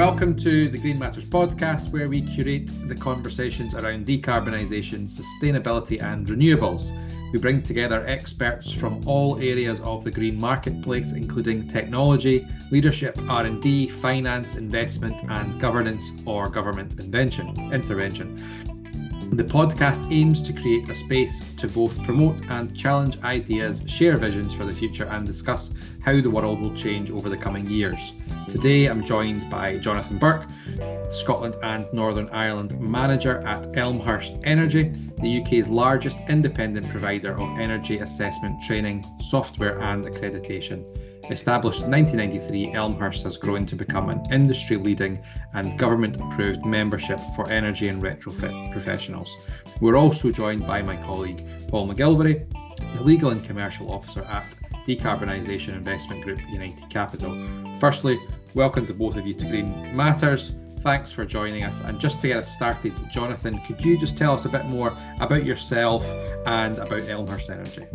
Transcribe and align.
Welcome 0.00 0.34
to 0.36 0.70
the 0.70 0.78
Green 0.78 0.98
Matters 0.98 1.26
podcast, 1.26 1.92
where 1.92 2.08
we 2.08 2.22
curate 2.22 2.70
the 2.88 2.94
conversations 2.94 3.74
around 3.74 4.06
decarbonisation, 4.06 5.06
sustainability, 5.06 6.02
and 6.02 6.26
renewables. 6.26 6.90
We 7.34 7.38
bring 7.38 7.62
together 7.62 8.02
experts 8.06 8.72
from 8.72 9.06
all 9.06 9.38
areas 9.40 9.78
of 9.80 10.02
the 10.02 10.10
green 10.10 10.40
marketplace, 10.40 11.12
including 11.12 11.68
technology, 11.68 12.46
leadership, 12.70 13.18
R&D, 13.28 13.90
finance, 13.90 14.54
investment, 14.54 15.20
and 15.28 15.60
governance 15.60 16.12
or 16.24 16.48
government 16.48 16.98
invention, 16.98 17.48
intervention. 17.70 18.69
The 19.32 19.44
podcast 19.44 20.10
aims 20.10 20.42
to 20.42 20.52
create 20.52 20.88
a 20.90 20.94
space 20.94 21.40
to 21.58 21.68
both 21.68 22.02
promote 22.02 22.42
and 22.50 22.76
challenge 22.76 23.16
ideas, 23.22 23.80
share 23.86 24.16
visions 24.16 24.52
for 24.52 24.64
the 24.64 24.72
future, 24.72 25.04
and 25.04 25.24
discuss 25.24 25.70
how 26.00 26.20
the 26.20 26.28
world 26.28 26.60
will 26.60 26.74
change 26.74 27.12
over 27.12 27.28
the 27.28 27.36
coming 27.36 27.66
years. 27.70 28.12
Today, 28.48 28.86
I'm 28.86 29.04
joined 29.04 29.48
by 29.48 29.78
Jonathan 29.78 30.18
Bourke, 30.18 30.46
Scotland 31.10 31.54
and 31.62 31.86
Northern 31.92 32.28
Ireland 32.30 32.78
manager 32.80 33.40
at 33.46 33.76
Elmhurst 33.78 34.36
Energy, 34.42 34.92
the 35.22 35.40
UK's 35.40 35.68
largest 35.68 36.18
independent 36.28 36.88
provider 36.88 37.32
of 37.40 37.58
energy 37.58 37.98
assessment 37.98 38.60
training, 38.62 39.04
software, 39.20 39.80
and 39.80 40.04
accreditation. 40.04 40.84
Established 41.30 41.82
in 41.82 41.92
1993, 41.92 42.74
Elmhurst 42.74 43.22
has 43.22 43.36
grown 43.36 43.64
to 43.66 43.76
become 43.76 44.08
an 44.08 44.20
industry 44.32 44.76
leading 44.76 45.22
and 45.54 45.78
government 45.78 46.20
approved 46.20 46.66
membership 46.66 47.20
for 47.36 47.48
energy 47.48 47.86
and 47.86 48.02
retrofit 48.02 48.72
professionals. 48.72 49.32
We're 49.80 49.96
also 49.96 50.32
joined 50.32 50.66
by 50.66 50.82
my 50.82 50.96
colleague 50.96 51.46
Paul 51.68 51.88
McGilvary, 51.88 52.50
the 52.96 53.02
Legal 53.04 53.30
and 53.30 53.44
Commercial 53.44 53.92
Officer 53.92 54.22
at 54.24 54.44
Decarbonisation 54.88 55.74
Investment 55.74 56.24
Group 56.24 56.40
United 56.50 56.90
Capital. 56.90 57.32
Firstly, 57.78 58.18
welcome 58.54 58.84
to 58.86 58.94
both 58.94 59.14
of 59.14 59.24
you 59.24 59.34
to 59.34 59.44
Green 59.46 59.94
Matters. 59.94 60.54
Thanks 60.80 61.12
for 61.12 61.24
joining 61.24 61.62
us. 61.62 61.80
And 61.80 62.00
just 62.00 62.20
to 62.22 62.26
get 62.26 62.38
us 62.38 62.52
started, 62.52 62.92
Jonathan, 63.08 63.60
could 63.60 63.84
you 63.84 63.96
just 63.96 64.18
tell 64.18 64.34
us 64.34 64.46
a 64.46 64.48
bit 64.48 64.64
more 64.64 64.96
about 65.20 65.44
yourself 65.44 66.04
and 66.46 66.76
about 66.78 67.08
Elmhurst 67.08 67.50
Energy? 67.50 67.86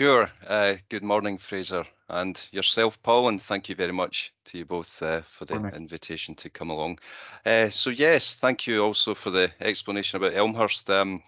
Sure. 0.00 0.30
Uh, 0.46 0.76
good 0.88 1.02
morning, 1.02 1.36
Fraser, 1.36 1.84
and 2.08 2.48
yourself, 2.52 3.02
Paul, 3.02 3.28
and 3.28 3.42
thank 3.42 3.68
you 3.68 3.74
very 3.74 3.92
much 3.92 4.32
to 4.46 4.56
you 4.56 4.64
both 4.64 5.02
uh, 5.02 5.20
for 5.20 5.44
the 5.44 5.60
morning. 5.60 5.74
invitation 5.74 6.34
to 6.36 6.48
come 6.48 6.70
along. 6.70 6.98
Uh, 7.44 7.68
so, 7.68 7.90
yes, 7.90 8.32
thank 8.32 8.66
you 8.66 8.82
also 8.82 9.14
for 9.14 9.28
the 9.30 9.52
explanation 9.60 10.16
about 10.16 10.34
Elmhurst. 10.34 10.88
Um, 10.88 11.22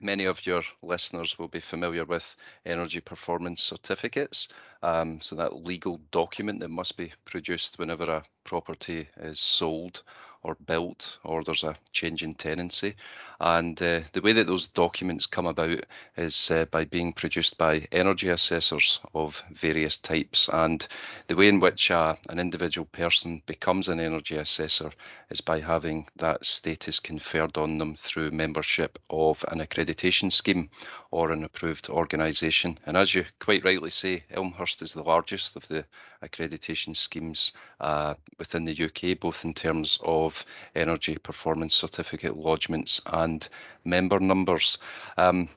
many 0.00 0.24
of 0.24 0.44
your 0.44 0.64
listeners 0.82 1.38
will 1.38 1.46
be 1.46 1.60
familiar 1.60 2.04
with 2.04 2.34
energy 2.64 3.00
performance 3.00 3.62
certificates. 3.62 4.48
Um, 4.82 5.20
so, 5.20 5.36
that 5.36 5.64
legal 5.64 6.00
document 6.10 6.58
that 6.60 6.68
must 6.70 6.96
be 6.96 7.12
produced 7.26 7.78
whenever 7.78 8.10
a 8.10 8.24
property 8.42 9.08
is 9.18 9.38
sold 9.38 10.02
or 10.46 10.54
built 10.66 11.18
or 11.24 11.42
there's 11.42 11.64
a 11.64 11.76
change 11.92 12.22
in 12.22 12.34
tenancy. 12.34 12.94
And 13.40 13.82
uh, 13.82 14.00
the 14.12 14.22
way 14.22 14.32
that 14.32 14.46
those 14.46 14.68
documents 14.68 15.26
come 15.26 15.46
about 15.46 15.80
is 16.16 16.50
uh, 16.50 16.64
by 16.66 16.84
being 16.84 17.12
produced 17.12 17.58
by 17.58 17.86
energy 17.92 18.28
assessors 18.28 19.00
of 19.14 19.42
various 19.52 19.98
types. 19.98 20.48
And 20.52 20.86
the 21.26 21.36
way 21.36 21.48
in 21.48 21.60
which 21.60 21.90
uh, 21.90 22.14
an 22.30 22.38
individual 22.38 22.86
person 22.86 23.42
becomes 23.44 23.88
an 23.88 24.00
energy 24.00 24.36
assessor 24.36 24.92
is 25.28 25.40
by 25.40 25.60
having 25.60 26.06
that 26.16 26.46
status 26.46 26.98
conferred 27.00 27.58
on 27.58 27.78
them 27.78 27.96
through 27.96 28.30
membership 28.30 28.98
of 29.10 29.44
an 29.48 29.58
accreditation 29.58 30.32
scheme 30.32 30.70
or 31.10 31.32
an 31.32 31.44
approved 31.44 31.90
organisation. 31.90 32.78
And 32.86 32.96
as 32.96 33.14
you 33.14 33.24
quite 33.40 33.64
rightly 33.64 33.90
say, 33.90 34.24
Elmhurst 34.30 34.80
is 34.80 34.92
the 34.92 35.02
largest 35.02 35.56
of 35.56 35.66
the 35.68 35.84
accreditation 36.22 36.96
schemes 36.96 37.52
uh, 37.80 38.14
within 38.38 38.64
the 38.64 38.84
UK, 38.84 39.18
both 39.18 39.44
in 39.44 39.54
terms 39.54 39.98
of 40.02 40.35
energy 40.74 41.16
performance 41.18 41.74
certificate 41.74 42.36
lodgements 42.36 43.00
and 43.06 43.48
member 43.84 44.18
numbers. 44.18 44.78
Um, 45.16 45.48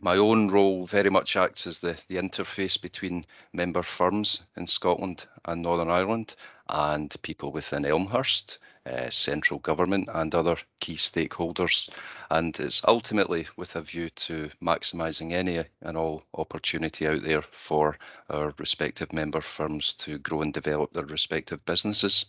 my 0.00 0.16
own 0.16 0.48
role 0.48 0.84
very 0.84 1.08
much 1.10 1.36
acts 1.36 1.66
as 1.66 1.80
the, 1.80 1.96
the 2.08 2.16
interface 2.16 2.80
between 2.80 3.24
member 3.52 3.82
firms 3.82 4.42
in 4.56 4.66
Scotland 4.66 5.24
and 5.46 5.62
Northern 5.62 5.90
Ireland 5.90 6.34
and 6.68 7.14
people 7.22 7.50
within 7.50 7.84
Elmhurst 7.86 8.58
uh, 8.84 9.10
central 9.10 9.58
government 9.60 10.08
and 10.12 10.34
other 10.34 10.56
key 10.80 10.96
stakeholders. 10.96 11.88
And 12.30 12.58
it's 12.60 12.82
ultimately 12.86 13.48
with 13.56 13.74
a 13.74 13.82
view 13.82 14.10
to 14.10 14.50
maximising 14.62 15.32
any 15.32 15.64
and 15.80 15.96
all 15.96 16.24
opportunity 16.34 17.06
out 17.06 17.22
there 17.22 17.42
for 17.42 17.98
our 18.30 18.54
respective 18.58 19.12
member 19.12 19.40
firms 19.40 19.94
to 19.94 20.18
grow 20.18 20.42
and 20.42 20.52
develop 20.52 20.92
their 20.92 21.06
respective 21.06 21.64
businesses. 21.64 22.26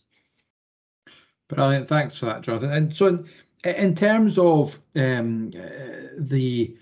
Brilliant. 1.47 1.87
Thanks 1.87 2.17
for 2.17 2.25
that, 2.25 2.41
Jonathan. 2.41 2.71
And 2.71 2.95
so, 2.95 3.23
in, 3.63 3.75
in 3.75 3.95
terms 3.95 4.37
of 4.37 4.79
um, 4.95 5.51
uh, 5.57 6.09
the 6.17 6.75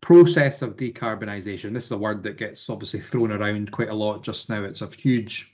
process 0.00 0.62
of 0.62 0.76
decarbonisation, 0.76 1.72
this 1.72 1.86
is 1.86 1.92
a 1.92 1.98
word 1.98 2.22
that 2.22 2.36
gets 2.36 2.70
obviously 2.70 3.00
thrown 3.00 3.32
around 3.32 3.72
quite 3.72 3.88
a 3.88 3.94
lot 3.94 4.22
just 4.22 4.48
now. 4.48 4.62
It's 4.62 4.82
a 4.82 4.88
huge 4.96 5.52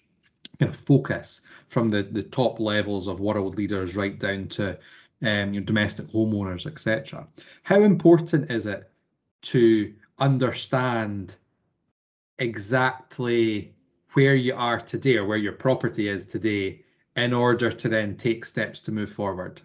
focus 0.86 1.40
from 1.68 1.88
the 1.88 2.02
the 2.02 2.22
top 2.22 2.60
levels 2.60 3.08
of 3.08 3.20
world 3.20 3.56
leaders 3.56 3.96
right 3.96 4.18
down 4.18 4.48
to 4.48 4.78
um, 5.22 5.54
your 5.54 5.62
domestic 5.62 6.08
homeowners, 6.08 6.66
etc. 6.66 7.26
How 7.62 7.80
important 7.82 8.50
is 8.50 8.66
it 8.66 8.90
to 9.42 9.94
understand 10.18 11.36
exactly 12.38 13.74
where 14.12 14.34
you 14.34 14.54
are 14.54 14.80
today 14.80 15.16
or 15.16 15.24
where 15.24 15.38
your 15.38 15.52
property 15.52 16.08
is 16.08 16.26
today 16.26 16.81
in 17.16 17.32
order 17.32 17.70
to 17.70 17.88
then 17.88 18.16
take 18.16 18.44
steps 18.44 18.80
to 18.80 18.92
move 18.92 19.10
forward? 19.10 19.60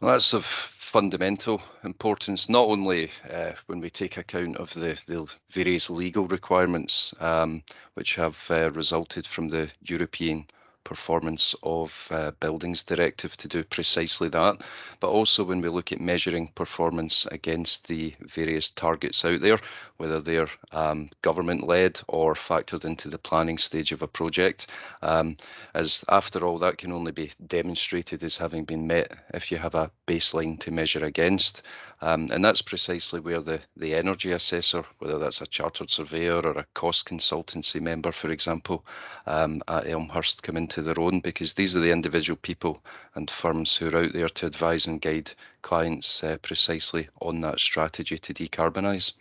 Well, 0.00 0.12
that's 0.12 0.34
of 0.34 0.44
fundamental 0.44 1.60
importance, 1.84 2.48
not 2.48 2.66
only 2.66 3.10
uh, 3.30 3.52
when 3.66 3.80
we 3.80 3.90
take 3.90 4.16
account 4.16 4.56
of 4.56 4.72
the, 4.74 4.98
the 5.06 5.26
various 5.50 5.90
legal 5.90 6.26
requirements 6.26 7.12
um, 7.20 7.62
which 7.94 8.14
have 8.14 8.46
uh, 8.50 8.70
resulted 8.70 9.26
from 9.26 9.48
the 9.48 9.70
European 9.82 10.46
performance 10.88 11.54
of 11.62 12.08
uh, 12.10 12.30
buildings 12.40 12.82
directive 12.82 13.36
to 13.36 13.46
do 13.46 13.62
precisely 13.62 14.30
that, 14.30 14.56
but 15.00 15.10
also 15.10 15.44
when 15.44 15.60
we 15.60 15.68
look 15.68 15.92
at 15.92 16.00
measuring 16.00 16.48
performance 16.54 17.26
against 17.26 17.86
the 17.88 18.14
various 18.22 18.70
targets 18.70 19.22
out 19.22 19.42
there, 19.42 19.58
whether 19.98 20.18
they're 20.18 20.48
um, 20.72 21.10
government 21.20 21.66
led 21.66 22.00
or 22.08 22.34
factored 22.34 22.86
into 22.86 23.10
the 23.10 23.18
planning 23.18 23.58
stage 23.58 23.92
of 23.92 24.00
a 24.00 24.08
project, 24.08 24.68
um, 25.02 25.36
as 25.74 26.04
after 26.08 26.42
all, 26.42 26.58
that 26.58 26.78
can 26.78 26.90
only 26.90 27.12
be 27.12 27.30
demonstrated 27.46 28.24
as 28.24 28.38
having 28.38 28.64
been 28.64 28.86
met 28.86 29.12
if 29.34 29.52
you 29.52 29.58
have 29.58 29.74
a 29.74 29.90
baseline 30.06 30.58
to 30.58 30.70
measure 30.70 31.04
against. 31.04 31.60
Um, 32.00 32.30
and 32.30 32.44
that's 32.44 32.62
precisely 32.62 33.18
where 33.18 33.40
the, 33.40 33.60
the 33.76 33.94
energy 33.94 34.30
assessor, 34.30 34.84
whether 34.98 35.18
that's 35.18 35.40
a 35.40 35.46
chartered 35.46 35.90
surveyor 35.90 36.40
or 36.40 36.58
a 36.58 36.66
cost 36.74 37.08
consultancy 37.08 37.80
member, 37.80 38.12
for 38.12 38.30
example, 38.30 38.86
um, 39.26 39.60
at 39.66 39.88
Elmhurst 39.88 40.42
come 40.44 40.56
into 40.56 40.80
their 40.80 40.98
own 41.00 41.20
because 41.20 41.54
these 41.54 41.76
are 41.76 41.80
the 41.80 41.90
individual 41.90 42.36
people 42.36 42.84
and 43.16 43.30
firms 43.30 43.76
who 43.76 43.88
are 43.88 44.04
out 44.04 44.12
there 44.12 44.28
to 44.28 44.46
advise 44.46 44.86
and 44.86 45.00
guide 45.00 45.32
clients 45.62 46.22
uh, 46.22 46.36
precisely 46.42 47.08
on 47.20 47.40
that 47.40 47.58
strategy 47.58 48.18
to 48.18 48.32
decarbonise. 48.32 49.12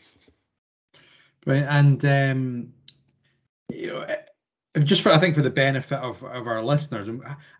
Right. 1.47 1.63
And, 1.63 2.05
um, 2.05 2.73
you 3.73 3.88
know, 3.88 4.01
eh, 4.01 4.17
just 4.83 5.01
for, 5.01 5.11
I 5.11 5.17
think 5.17 5.33
for 5.33 5.41
the 5.41 5.49
benefit 5.49 5.97
of, 5.99 6.23
of 6.23 6.45
our 6.45 6.61
listeners, 6.61 7.09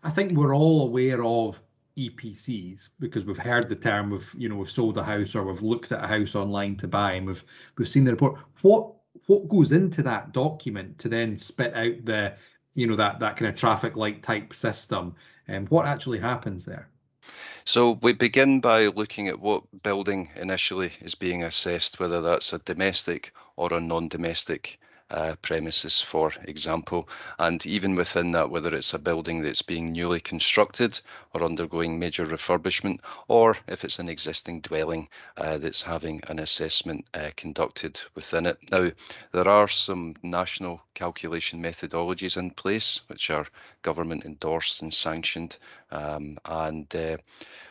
I 0.04 0.10
think 0.10 0.32
we're 0.32 0.54
all 0.54 0.86
aware 0.86 1.24
of 1.24 1.60
EPCs 1.98 2.90
because 3.00 3.24
we've 3.24 3.36
heard 3.36 3.68
the 3.68 3.76
term. 3.76 4.10
We've 4.10 4.34
you 4.36 4.48
know 4.48 4.56
we've 4.56 4.70
sold 4.70 4.96
a 4.98 5.02
house 5.02 5.34
or 5.34 5.44
we've 5.44 5.62
looked 5.62 5.92
at 5.92 6.04
a 6.04 6.06
house 6.06 6.34
online 6.34 6.76
to 6.76 6.88
buy 6.88 7.12
and 7.12 7.26
we've 7.26 7.44
we've 7.76 7.88
seen 7.88 8.04
the 8.04 8.12
report. 8.12 8.38
What 8.62 8.92
what 9.26 9.48
goes 9.48 9.72
into 9.72 10.02
that 10.04 10.32
document 10.32 10.98
to 10.98 11.08
then 11.08 11.36
spit 11.36 11.74
out 11.74 12.04
the 12.04 12.34
you 12.74 12.86
know 12.86 12.96
that 12.96 13.20
that 13.20 13.36
kind 13.36 13.48
of 13.48 13.56
traffic 13.56 13.96
light 13.96 14.22
type 14.22 14.54
system 14.54 15.14
and 15.48 15.68
what 15.70 15.86
actually 15.86 16.20
happens 16.20 16.64
there? 16.64 16.88
So 17.64 17.98
we 18.00 18.12
begin 18.12 18.60
by 18.60 18.86
looking 18.86 19.28
at 19.28 19.40
what 19.40 19.64
building 19.82 20.30
initially 20.36 20.92
is 21.00 21.14
being 21.14 21.42
assessed, 21.42 22.00
whether 22.00 22.22
that's 22.22 22.52
a 22.52 22.60
domestic 22.60 23.34
or 23.56 23.74
a 23.74 23.80
non-domestic 23.80 24.78
uh, 25.10 25.34
premises, 25.42 26.00
for 26.00 26.32
example. 26.44 27.08
And 27.38 27.64
even 27.66 27.94
within 27.94 28.32
that, 28.32 28.50
whether 28.50 28.74
it's 28.74 28.94
a 28.94 28.98
building 28.98 29.42
that's 29.42 29.62
being 29.62 29.92
newly 29.92 30.20
constructed 30.20 31.00
or 31.34 31.42
undergoing 31.42 31.98
major 31.98 32.26
refurbishment, 32.26 33.00
or 33.28 33.56
if 33.66 33.84
it's 33.84 33.98
an 33.98 34.08
existing 34.08 34.60
dwelling 34.60 35.08
uh, 35.36 35.58
that's 35.58 35.82
having 35.82 36.20
an 36.28 36.38
assessment 36.38 37.04
uh, 37.14 37.30
conducted 37.36 38.00
within 38.14 38.46
it. 38.46 38.58
Now, 38.70 38.90
there 39.32 39.48
are 39.48 39.68
some 39.68 40.14
national 40.22 40.82
calculation 40.94 41.62
methodologies 41.62 42.36
in 42.36 42.50
place, 42.50 43.00
which 43.06 43.30
are 43.30 43.46
government 43.82 44.24
endorsed 44.24 44.82
and 44.82 44.92
sanctioned. 44.92 45.56
Um, 45.90 46.38
and 46.44 46.94
uh, 46.94 47.16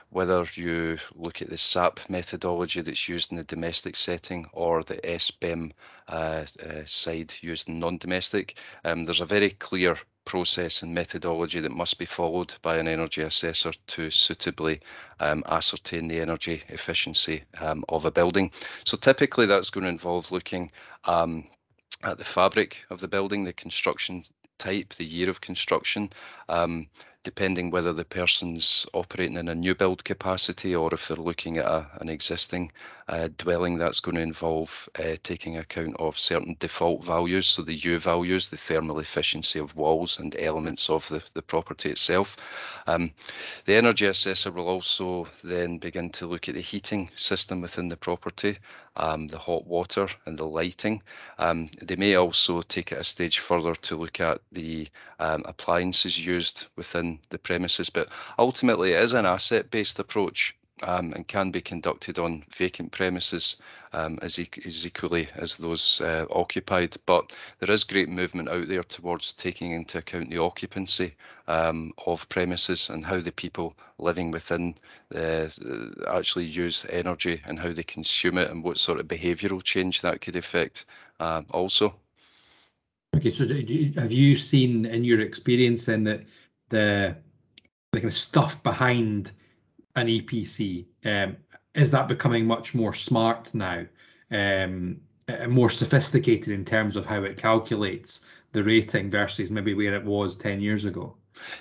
whether 0.10 0.46
you 0.56 0.98
look 1.16 1.42
at 1.42 1.50
the 1.50 1.58
SAP 1.58 2.00
methodology 2.10 2.82
that's 2.82 3.10
used 3.10 3.32
in 3.32 3.38
the 3.38 3.44
domestic 3.44 3.96
setting 3.96 4.48
or 4.54 4.84
the 4.84 4.98
SBEM 4.98 5.72
uh, 6.08 6.46
uh, 6.66 6.86
side 6.86 7.34
used 7.42 7.68
in 7.68 7.80
non-domestic, 7.80 8.58
um, 8.86 9.06
there's 9.06 9.22
a 9.22 9.26
very 9.26 9.52
clear 9.52 9.98
process 10.28 10.82
and 10.82 10.94
methodology 10.94 11.60
that 11.62 11.72
must 11.72 11.98
be 11.98 12.06
followed 12.06 12.54
by 12.62 12.78
an 12.78 12.88
energy 12.88 13.22
assessor 13.22 13.72
to 13.88 14.12
suitably 14.12 14.80
um, 15.20 15.44
ascertain 15.48 16.08
the 16.08 16.20
energy 16.20 16.64
efficiency 16.68 17.44
um, 17.62 17.84
of 17.90 18.06
a 18.06 18.12
building. 18.12 18.52
So 18.86 18.98
typically 18.98 19.46
that's 19.46 19.70
going 19.70 19.86
to 19.86 19.90
involve 19.90 20.32
looking 20.32 20.70
um, 21.06 21.46
at 22.04 22.18
the 22.18 22.26
fabric 22.26 22.78
of 22.90 23.00
the 23.00 23.08
building, 23.08 23.44
the 23.46 23.54
construction 23.54 24.24
type, 24.58 24.94
the 24.98 25.06
year 25.06 25.30
of 25.30 25.42
construction, 25.42 26.10
um, 26.50 26.88
depending 27.28 27.70
whether 27.70 27.92
the 27.92 28.06
person's 28.06 28.86
operating 28.94 29.36
in 29.36 29.50
a 29.50 29.54
new 29.54 29.76
build 29.76 30.02
capacity 30.06 30.74
or 30.74 30.94
if 30.94 31.10
they're 31.10 31.18
looking 31.18 31.58
at 31.58 31.66
a, 31.66 31.86
an 32.00 32.08
existing 32.08 32.72
uh, 33.10 33.28
dwelling, 33.38 33.78
that's 33.78 34.00
going 34.00 34.16
to 34.16 34.22
involve 34.22 34.88
uh, 34.98 35.18
taking 35.24 35.58
account 35.58 35.94
of 36.00 36.18
certain 36.18 36.56
default 36.60 37.04
values. 37.04 37.46
So 37.46 37.64
the 37.64 37.74
U 37.74 38.00
values, 38.00 38.50
the 38.50 38.56
thermal 38.56 39.00
efficiency 39.00 39.60
of 39.60 39.76
walls 39.76 40.20
and 40.20 40.38
elements 40.40 40.90
of 40.90 41.06
the, 41.10 41.22
the 41.34 41.42
property 41.42 41.90
itself. 41.90 42.38
Um, 42.88 43.12
the 43.66 43.76
energy 43.76 44.06
assessor 44.06 44.52
will 44.52 44.70
also 44.70 45.28
then 45.44 45.80
begin 45.80 46.10
to 46.12 46.28
look 46.28 46.48
at 46.48 46.56
the 46.56 46.62
heating 46.62 47.10
system 47.18 47.60
within 47.60 47.90
the 47.90 47.98
property, 47.98 48.58
um, 48.96 49.28
the 49.28 49.38
hot 49.38 49.68
water 49.68 50.08
and 50.26 50.38
the 50.38 50.46
lighting. 50.46 51.02
Um, 51.40 51.70
they 51.82 51.98
may 51.98 52.16
also 52.16 52.62
take 52.62 52.94
it 52.94 53.00
a 53.00 53.04
stage 53.04 53.40
further 53.40 53.76
to 53.76 53.98
look 53.98 54.22
at 54.22 54.40
the 54.54 54.88
um, 55.20 55.44
appliances 55.46 56.18
used 56.18 56.68
within 56.76 57.17
the 57.30 57.38
premises. 57.38 57.90
But 57.90 58.10
ultimately, 58.38 58.94
it 58.94 59.04
is 59.04 59.14
an 59.14 59.26
asset-based 59.26 60.00
approach 60.00 60.56
um, 60.84 61.14
and 61.14 61.28
can 61.28 61.52
be 61.52 61.62
conducted 61.62 62.20
on 62.20 62.44
vacant 62.56 62.92
premises 62.92 63.58
um, 63.94 64.20
as, 64.22 64.38
e 64.38 64.48
as, 64.66 64.86
equally 64.86 65.28
as 65.36 65.58
those 65.58 66.02
uh, 66.02 66.26
occupied. 66.30 66.96
But 67.06 67.34
there 67.60 67.72
is 67.72 67.84
great 67.84 68.10
movement 68.10 68.50
out 68.50 68.68
there 68.68 68.84
towards 68.84 69.34
taking 69.34 69.72
into 69.72 69.98
account 69.98 70.30
the 70.30 70.38
occupancy 70.38 71.16
um, 71.48 71.94
of 72.06 72.28
premises 72.30 72.90
and 72.90 73.06
how 73.06 73.20
the 73.22 73.32
people 73.32 73.74
living 73.98 74.32
within 74.32 74.76
uh, 75.16 75.48
actually 76.08 76.46
use 76.46 76.86
energy 76.90 77.42
and 77.46 77.58
how 77.58 77.74
they 77.74 77.84
consume 77.84 78.38
it 78.38 78.52
and 78.52 78.64
what 78.64 78.78
sort 78.78 79.00
of 79.00 79.08
behavioural 79.08 79.64
change 79.64 80.02
that 80.02 80.22
could 80.22 80.36
affect 80.36 80.86
uh, 81.20 81.42
also. 81.52 81.96
Okay, 83.16 83.32
so 83.32 83.48
have 83.48 84.12
you 84.12 84.38
seen 84.38 84.86
in 84.86 85.04
your 85.04 85.22
experience 85.22 85.86
then 85.86 86.04
that 86.04 86.22
the 86.70 87.16
the 87.92 88.00
kind 88.00 88.12
of 88.12 88.14
stuff 88.14 88.62
behind 88.64 89.32
an 89.96 90.08
EPC 90.08 90.86
um, 91.06 91.38
is 91.74 91.92
that 91.92 92.08
becoming 92.08 92.46
much 92.46 92.76
more 92.76 92.94
smart 92.94 93.54
now, 93.54 93.86
um, 94.32 95.00
and 95.28 95.52
more 95.52 95.70
sophisticated 95.70 96.50
in 96.54 96.66
terms 96.66 96.96
of 96.96 97.06
how 97.06 97.24
it 97.24 97.38
calculates 97.38 98.22
the 98.52 98.64
rating 98.64 99.10
versus 99.10 99.52
maybe 99.52 99.74
where 99.74 99.96
it 99.96 100.04
was 100.04 100.36
ten 100.36 100.60
years 100.60 100.86
ago? 100.86 101.16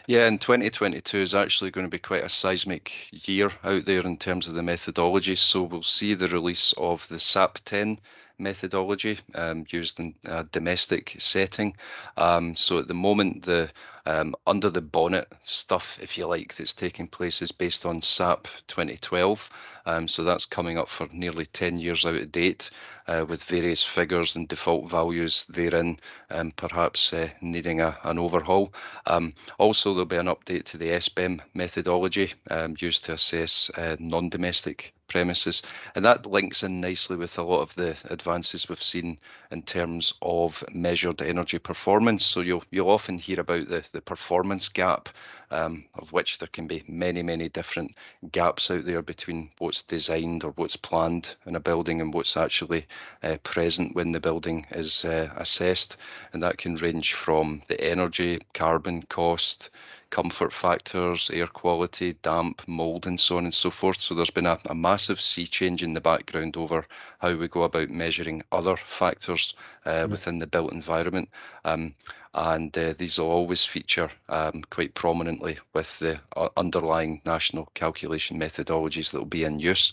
Yeah, 0.07 0.27
and 0.27 0.41
2022 0.41 1.19
is 1.19 1.35
actually 1.35 1.71
going 1.71 1.87
to 1.87 1.91
be 1.91 1.99
quite 1.99 2.25
a 2.25 2.31
seismic 2.31 3.09
year 3.11 3.51
out 3.63 3.85
there 3.85 4.01
in 4.01 4.17
terms 4.17 4.49
of 4.49 4.55
the 4.55 4.63
methodology. 4.63 5.37
So 5.37 5.65
we'll 5.65 5.83
see 5.83 6.15
the 6.15 6.29
release 6.29 6.73
of 6.79 7.07
the 7.09 7.19
SAP 7.19 7.59
10 7.65 7.99
methodology 8.39 9.19
um, 9.35 9.65
used 9.71 10.01
in 10.01 10.15
a 10.25 10.45
domestic 10.45 11.17
setting. 11.19 11.77
Um, 12.17 12.57
so 12.57 12.79
at 12.79 12.89
the 12.89 12.95
moment, 12.95 13.45
the 13.45 13.71
um, 14.07 14.37
under 14.47 14.71
the 14.71 14.81
bonnet 14.81 15.33
stuff, 15.43 15.99
if 16.01 16.17
you 16.17 16.27
like, 16.27 16.55
that's 16.55 16.73
taking 16.73 17.09
place 17.09 17.43
is 17.43 17.51
based 17.51 17.85
on 17.85 18.01
SAP 18.01 18.47
2012. 18.69 19.51
Um, 19.85 20.07
so 20.07 20.23
that's 20.23 20.47
coming 20.47 20.79
up 20.79 20.89
for 20.89 21.09
nearly 21.13 21.47
10 21.47 21.77
years 21.79 22.07
out 22.07 22.15
of 22.15 22.31
date 22.31 22.71
uh, 23.09 23.27
with 23.29 23.43
various 23.43 23.83
figures 23.83 24.37
and 24.37 24.47
default 24.47 24.89
values 24.89 25.45
therein, 25.47 25.99
um, 26.31 26.53
perhaps 26.53 27.13
uh, 27.13 27.29
needing 27.41 27.81
a, 27.81 27.99
an 28.05 28.19
overhaul. 28.19 28.73
Um, 29.07 29.35
also, 29.59 29.93
there'll 29.93 30.07
be 30.07 30.17
an 30.17 30.27
update 30.27 30.65
to 30.67 30.79
the 30.79 30.91
SBEM 30.91 31.41
methodology 31.55 32.33
um, 32.51 32.77
used 32.79 33.05
to 33.05 33.15
assess 33.15 33.71
uh, 33.77 33.97
non-domestic 33.99 34.93
premises. 35.09 35.63
And 35.95 36.05
that 36.05 36.27
links 36.27 36.63
in 36.63 36.81
nicely 36.81 37.17
with 37.17 37.39
a 37.39 37.43
lot 37.43 37.61
of 37.61 37.75
the 37.75 37.97
advances 38.11 38.69
we've 38.69 38.83
seen 38.83 39.19
in 39.51 39.63
terms 39.63 40.15
of 40.23 40.63
measured 40.73 41.23
energy 41.23 41.59
performance. 41.59 42.25
So 42.27 42.41
you'll 42.41 42.65
you'll 42.71 42.91
often 42.91 43.19
hear 43.19 43.41
about 43.41 43.69
the, 43.69 43.85
the 43.93 44.01
performance 44.01 44.69
gap, 44.69 45.09
um, 45.51 45.85
of 45.95 46.13
which 46.13 46.39
there 46.39 46.49
can 46.53 46.67
be 46.67 46.85
many, 46.89 47.23
many 47.23 47.49
different 47.49 47.95
gaps 48.33 48.71
out 48.71 48.85
there 48.85 49.03
between 49.03 49.51
what's 49.59 49.83
designed 49.83 50.45
or 50.45 50.53
what's 50.53 50.77
planned 50.77 51.35
in 51.47 51.57
a 51.57 51.61
building 51.61 52.01
and 52.01 52.13
what's 52.13 52.37
actually 52.37 52.87
uh, 53.23 53.37
present 53.43 53.95
when 53.95 54.13
the 54.13 54.21
building 54.21 54.67
is 54.73 55.05
uh, 55.05 55.33
assessed. 55.37 55.97
And 56.33 56.43
that 56.43 56.59
can 56.59 56.77
range 56.77 57.15
from 57.15 57.63
the 57.69 57.81
energy, 57.81 58.41
carbon 58.55 59.03
cost, 59.09 59.71
comfort 60.17 60.51
factors, 60.51 61.31
air 61.31 61.47
quality, 61.47 62.15
damp, 62.23 62.67
mold, 62.67 63.07
and 63.07 63.21
so 63.21 63.37
on 63.37 63.45
and 63.45 63.53
so 63.53 63.71
forth. 63.71 64.01
So 64.01 64.15
there's 64.15 64.31
been 64.31 64.47
a, 64.47 64.59
a, 64.65 64.75
massive 64.75 65.21
sea 65.21 65.47
change 65.47 65.83
in 65.83 65.93
the 65.93 66.01
background 66.01 66.57
over 66.57 66.87
how 67.19 67.35
we 67.35 67.49
go 67.49 67.65
about 67.65 67.91
measuring 67.91 68.43
other 68.51 68.79
factors 68.79 69.55
uh, 69.85 70.07
within 70.11 70.39
the 70.39 70.47
built 70.47 70.73
environment. 70.73 71.29
Um, 71.67 71.95
and 72.33 72.77
uh, 72.79 72.95
these 72.97 73.19
will 73.19 73.31
always 73.31 73.63
feature 73.63 74.11
um, 74.31 74.65
quite 74.71 74.95
prominently 74.95 75.59
with 75.75 75.99
the 75.99 76.19
uh, 76.35 76.49
underlying 76.57 77.21
national 77.27 77.67
calculation 77.75 78.41
methodologies 78.41 79.11
that 79.11 79.19
will 79.19 79.27
be 79.27 79.45
in 79.45 79.61
use. 79.61 79.93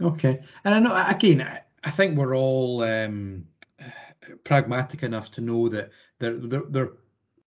Okay, 0.00 0.40
and 0.62 0.72
I 0.76 0.78
know 0.78 0.94
again, 1.08 1.40
I 1.82 1.90
think 1.90 2.16
we're 2.16 2.36
all 2.36 2.84
um, 2.84 3.44
pragmatic 4.44 5.02
enough 5.02 5.32
to 5.32 5.40
know 5.40 5.68
that 5.68 5.90
there, 6.20 6.36
there, 6.36 6.62
there 6.68 6.90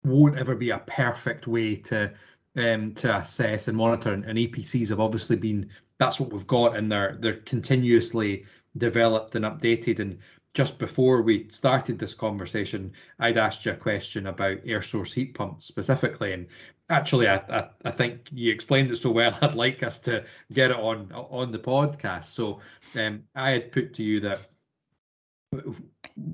won't 0.07 0.37
ever 0.37 0.55
be 0.55 0.71
a 0.71 0.79
perfect 0.79 1.47
way 1.47 1.75
to 1.75 2.13
um, 2.55 2.93
to 2.95 3.17
assess 3.17 3.67
and 3.67 3.77
monitor. 3.77 4.13
And, 4.13 4.25
and 4.25 4.37
EPCs 4.37 4.89
have 4.89 4.99
obviously 4.99 5.35
been 5.35 5.69
that's 5.97 6.19
what 6.19 6.31
we've 6.31 6.47
got, 6.47 6.75
and 6.75 6.91
they're 6.91 7.17
they're 7.19 7.37
continuously 7.37 8.45
developed 8.77 9.35
and 9.35 9.45
updated. 9.45 9.99
And 9.99 10.19
just 10.53 10.77
before 10.77 11.21
we 11.21 11.47
started 11.49 11.99
this 11.99 12.13
conversation, 12.13 12.91
I'd 13.19 13.37
asked 13.37 13.65
you 13.65 13.73
a 13.73 13.75
question 13.75 14.27
about 14.27 14.57
air 14.65 14.81
source 14.81 15.13
heat 15.13 15.33
pumps 15.33 15.65
specifically, 15.65 16.33
and 16.33 16.47
actually, 16.89 17.27
I, 17.27 17.35
I, 17.49 17.69
I 17.85 17.91
think 17.91 18.29
you 18.31 18.51
explained 18.51 18.91
it 18.91 18.97
so 18.97 19.11
well. 19.11 19.37
I'd 19.41 19.55
like 19.55 19.83
us 19.83 19.99
to 20.01 20.25
get 20.53 20.71
it 20.71 20.77
on 20.77 21.11
on 21.11 21.51
the 21.51 21.59
podcast. 21.59 22.25
So 22.25 22.59
um, 22.95 23.23
I 23.35 23.51
had 23.51 23.71
put 23.71 23.93
to 23.95 24.03
you 24.03 24.19
that 24.21 24.39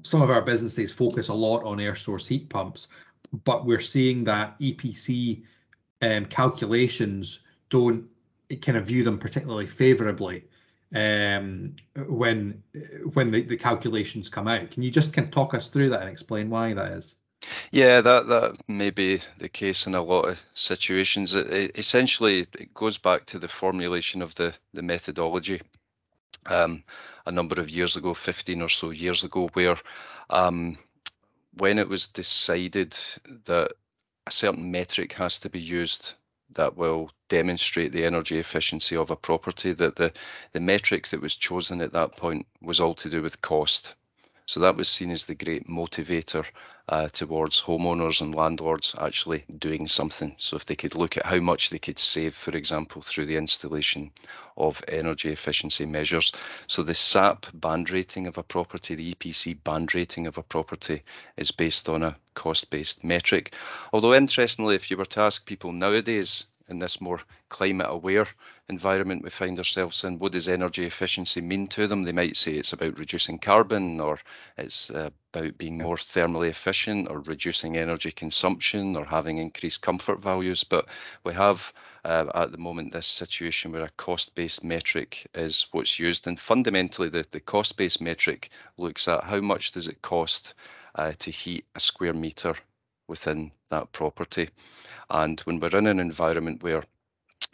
some 0.04 0.22
of 0.22 0.30
our 0.30 0.42
businesses 0.42 0.92
focus 0.92 1.30
a 1.30 1.34
lot 1.34 1.64
on 1.64 1.80
air 1.80 1.96
source 1.96 2.28
heat 2.28 2.50
pumps, 2.50 2.88
but 3.44 3.66
we're 3.66 3.82
seeing 3.82 4.24
that 4.26 4.60
EPC 4.60 5.44
um, 6.02 6.26
calculations 6.26 7.40
don't 7.70 8.06
kind 8.62 8.78
of 8.78 8.86
view 8.86 9.04
them 9.04 9.18
particularly 9.18 9.66
favorably 9.66 10.44
um, 10.94 11.76
when 12.08 12.62
when 13.14 13.32
the, 13.32 13.42
the 13.42 13.58
calculations 13.58 14.30
come 14.30 14.48
out. 14.48 14.70
Can 14.70 14.84
you 14.84 14.92
just 14.92 15.14
kind 15.14 15.28
of 15.28 15.34
talk 15.34 15.54
us 15.54 15.68
through 15.68 15.90
that 15.90 16.02
and 16.02 16.10
explain 16.10 16.50
why 16.50 16.74
that 16.74 16.92
is? 16.92 17.16
Yeah, 17.72 18.00
that 18.02 18.28
that 18.28 18.58
may 18.68 18.90
be 18.90 19.20
the 19.38 19.50
case 19.50 19.88
in 19.88 19.96
a 19.96 20.02
lot 20.02 20.30
of 20.30 20.40
situations. 20.54 21.36
It, 21.36 21.48
it, 21.52 21.78
essentially, 21.78 22.42
it 22.60 22.74
goes 22.74 22.98
back 22.98 23.26
to 23.28 23.40
the 23.40 23.48
formulation 23.48 24.22
of 24.22 24.36
the 24.36 24.54
the 24.74 24.82
methodology 24.82 25.62
um, 26.46 26.84
a 27.26 27.32
number 27.32 27.60
of 27.60 27.70
years 27.70 27.96
ago, 27.96 28.14
15 28.14 28.62
or 28.62 28.70
so 28.70 28.92
years 28.92 29.24
ago, 29.24 29.50
where 29.54 29.78
um, 30.30 30.78
when 31.58 31.78
it 31.78 31.88
was 31.88 32.08
decided 32.08 32.96
that 33.46 33.72
a 34.28 34.32
certain 34.32 34.72
metric 34.72 35.14
has 35.14 35.38
to 35.40 35.50
be 35.50 35.60
used 35.60 36.14
that 36.52 36.78
will 36.78 37.12
demonstrate 37.30 37.92
the 37.92 38.06
energy 38.06 38.38
efficiency 38.38 38.96
of 38.96 39.10
a 39.10 39.16
property, 39.16 39.74
that 39.74 39.96
the, 39.96 40.12
the 40.54 40.60
metric 40.60 41.08
that 41.08 41.22
was 41.22 41.36
chosen 41.36 41.82
at 41.82 41.94
that 41.94 42.16
point 42.16 42.46
was 42.62 42.80
all 42.80 42.94
to 42.96 43.10
do 43.10 43.22
with 43.22 43.42
cost. 43.42 43.96
So 44.46 44.60
that 44.60 44.76
was 44.76 44.90
seen 44.90 45.12
as 45.12 45.26
the 45.26 45.36
great 45.36 45.68
motivator 45.68 46.46
uh, 46.90 47.08
towards 47.08 47.62
homeowners 47.62 48.20
and 48.20 48.36
landlords 48.36 48.94
actually 49.00 49.46
doing 49.58 49.88
something. 49.88 50.36
So 50.38 50.58
if 50.58 50.66
they 50.66 50.76
could 50.76 50.96
look 50.96 51.16
at 51.16 51.26
how 51.26 51.40
much 51.40 51.70
they 51.70 51.80
could 51.80 51.98
save, 51.98 52.36
for 52.36 52.52
example, 52.52 53.02
through 53.02 53.28
the 53.28 53.38
installation 53.38 54.12
of 54.58 54.84
energy 54.88 55.32
efficiency 55.32 55.86
measures. 55.86 56.32
So 56.68 56.84
the 56.84 56.94
SAP 56.94 57.48
band 57.54 57.90
rating 57.90 58.28
of 58.28 58.38
a 58.38 58.44
property, 58.44 58.96
the 58.96 59.16
EPC 59.16 59.64
band 59.64 59.96
rating 59.96 60.28
of 60.28 60.38
a 60.38 60.44
property 60.44 61.02
is 61.38 61.52
based 61.52 61.88
on 61.88 62.04
a 62.04 62.18
cost-based 62.36 63.04
metric. 63.04 63.54
Although 63.94 64.14
interestingly, 64.14 64.76
if 64.76 64.92
you 64.92 64.98
were 64.98 65.06
to 65.06 65.22
ask 65.22 65.46
people 65.46 65.72
nowadays 65.72 66.46
in 66.70 66.80
this 66.80 67.02
more 67.02 67.22
climate 67.54 67.88
aware 67.88 68.28
environment 68.68 69.24
we 69.24 69.30
find 69.30 69.60
ourselves 69.60 70.04
in, 70.04 70.18
what 70.18 70.32
does 70.32 70.48
energy 70.48 70.86
efficiency 70.86 71.40
mean 71.40 71.68
to 71.68 71.86
them? 71.86 72.04
They 72.04 72.12
might 72.12 72.36
say 72.36 72.54
it's 72.54 72.74
about 72.74 72.98
reducing 72.98 73.38
carbon 73.38 74.00
or 74.00 74.20
it's 74.58 74.90
about 74.90 75.58
being 75.60 75.78
more 75.78 75.98
thermally 75.98 76.50
efficient 76.50 77.08
or 77.10 77.20
reducing 77.20 77.78
energy 77.78 78.12
consumption 78.12 78.96
or 78.96 79.06
having 79.06 79.38
increased 79.38 79.82
comfort 79.82 80.20
values. 80.20 80.64
But 80.64 80.88
we 81.24 81.34
have 81.34 81.72
uh, 82.06 82.26
at 82.34 82.52
the 82.52 82.58
moment 82.58 82.92
this 82.92 83.08
situation 83.08 83.72
where 83.72 83.84
a 83.84 83.90
cost-based 83.98 84.64
metric 84.64 85.28
is 85.36 85.68
what's 85.72 86.00
used. 86.00 86.26
And 86.26 86.40
fundamentally, 86.40 87.10
the, 87.10 87.26
the 87.30 87.40
cost-based 87.40 88.02
metric 88.02 88.50
looks 88.78 89.08
at 89.08 89.24
how 89.24 89.42
much 89.42 89.74
does 89.74 89.88
it 89.88 90.02
cost 90.02 90.56
uh, 90.96 91.14
to 91.20 91.30
heat 91.30 91.66
a 91.76 91.80
square 91.80 92.14
metre 92.14 92.56
within 93.08 93.52
that 93.70 93.92
property. 93.92 94.50
And 95.10 95.40
when 95.42 95.60
we're 95.60 95.78
in 95.78 95.88
an 95.88 96.00
environment 96.00 96.64
where 96.64 96.84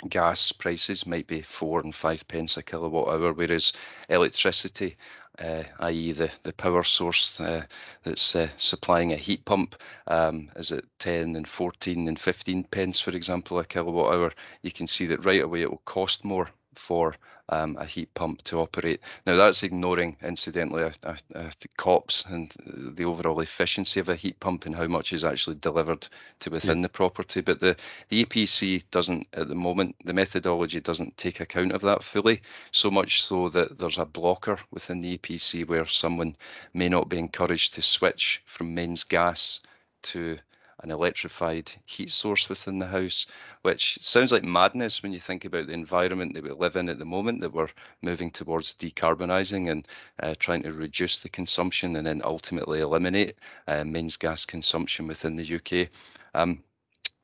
gas 0.09 0.51
prices 0.51 1.05
might 1.05 1.27
be 1.27 1.41
four 1.41 1.79
and 1.79 1.93
five 1.93 2.27
pence 2.27 2.57
a 2.57 2.63
kilowatt 2.63 3.07
hour, 3.07 3.33
whereas 3.33 3.73
electricity, 4.09 4.97
uh, 5.39 5.63
i.e. 5.79 6.11
the, 6.11 6.31
the 6.43 6.53
power 6.53 6.83
source 6.83 7.39
uh, 7.39 7.63
that's 8.03 8.35
uh, 8.35 8.49
supplying 8.57 9.13
a 9.13 9.17
heat 9.17 9.43
pump, 9.45 9.75
um, 10.07 10.49
is 10.55 10.71
at 10.71 10.83
10 10.99 11.35
and 11.35 11.47
14 11.47 12.07
and 12.07 12.19
15 12.19 12.63
pence, 12.65 12.99
for 12.99 13.11
example, 13.11 13.59
a 13.59 13.65
kilowatt 13.65 14.13
hour, 14.13 14.33
you 14.61 14.71
can 14.71 14.87
see 14.87 15.05
that 15.05 15.25
right 15.25 15.41
away 15.41 15.61
it 15.61 15.69
will 15.69 15.81
cost 15.85 16.23
more 16.23 16.49
for 16.79 17.15
um, 17.49 17.75
a 17.79 17.85
heat 17.85 18.13
pump 18.13 18.43
to 18.43 18.59
operate. 18.59 19.01
Now 19.25 19.35
that's 19.35 19.63
ignoring, 19.63 20.15
incidentally, 20.23 20.83
uh, 20.83 21.15
uh, 21.35 21.49
the 21.59 21.67
COPS 21.77 22.25
and 22.29 22.53
the 22.95 23.05
overall 23.05 23.39
efficiency 23.41 23.99
of 23.99 24.09
a 24.09 24.15
heat 24.15 24.39
pump 24.39 24.65
and 24.65 24.75
how 24.75 24.87
much 24.87 25.11
is 25.13 25.23
actually 25.23 25.55
delivered 25.55 26.07
to 26.41 26.49
within 26.49 26.77
yeah. 26.77 26.83
the 26.83 26.89
property. 26.89 27.41
But 27.41 27.59
the, 27.59 27.75
the 28.09 28.23
EPC 28.23 28.83
doesn't, 28.91 29.27
at 29.33 29.47
the 29.47 29.55
moment, 29.55 29.95
the 30.05 30.13
methodology 30.13 30.79
doesn't 30.79 31.17
take 31.17 31.39
account 31.39 31.71
of 31.71 31.81
that 31.81 32.03
fully, 32.03 32.41
so 32.71 32.91
much 32.91 33.23
so 33.23 33.49
that 33.49 33.79
there's 33.79 33.97
a 33.97 34.05
blocker 34.05 34.59
within 34.71 35.01
the 35.01 35.17
EPC 35.17 35.67
where 35.67 35.85
someone 35.85 36.35
may 36.73 36.89
not 36.89 37.09
be 37.09 37.17
encouraged 37.17 37.73
to 37.73 37.81
switch 37.81 38.41
from 38.45 38.75
mains 38.75 39.03
gas 39.03 39.59
to 40.01 40.37
an 40.81 40.91
electrified 40.91 41.71
heat 41.85 42.09
source 42.09 42.47
within 42.47 42.79
the 42.79 42.87
house, 42.87 43.25
which 43.61 43.97
sounds 44.01 44.31
like 44.31 44.43
madness 44.43 45.03
when 45.03 45.11
you 45.11 45.19
think 45.19 45.43
about 45.43 45.67
the 45.67 45.73
environment 45.73 46.33
that 46.33 46.43
we 46.43 46.51
live 46.51 46.75
in 46.75 46.87
at 46.87 46.97
the 46.97 47.05
moment, 47.05 47.41
that 47.41 47.53
we're 47.53 47.67
moving 48.01 48.31
towards 48.31 48.75
decarbonising 48.75 49.69
and 49.69 49.87
uh, 50.23 50.33
trying 50.39 50.63
to 50.63 50.71
reduce 50.71 51.19
the 51.19 51.29
consumption 51.29 51.95
and 51.95 52.07
then 52.07 52.21
ultimately 52.23 52.79
eliminate 52.79 53.35
uh, 53.67 53.83
mains 53.83 54.15
gas 54.15 54.45
consumption 54.45 55.07
within 55.07 55.35
the 55.35 55.55
UK. 55.55 55.89
Um, 56.33 56.63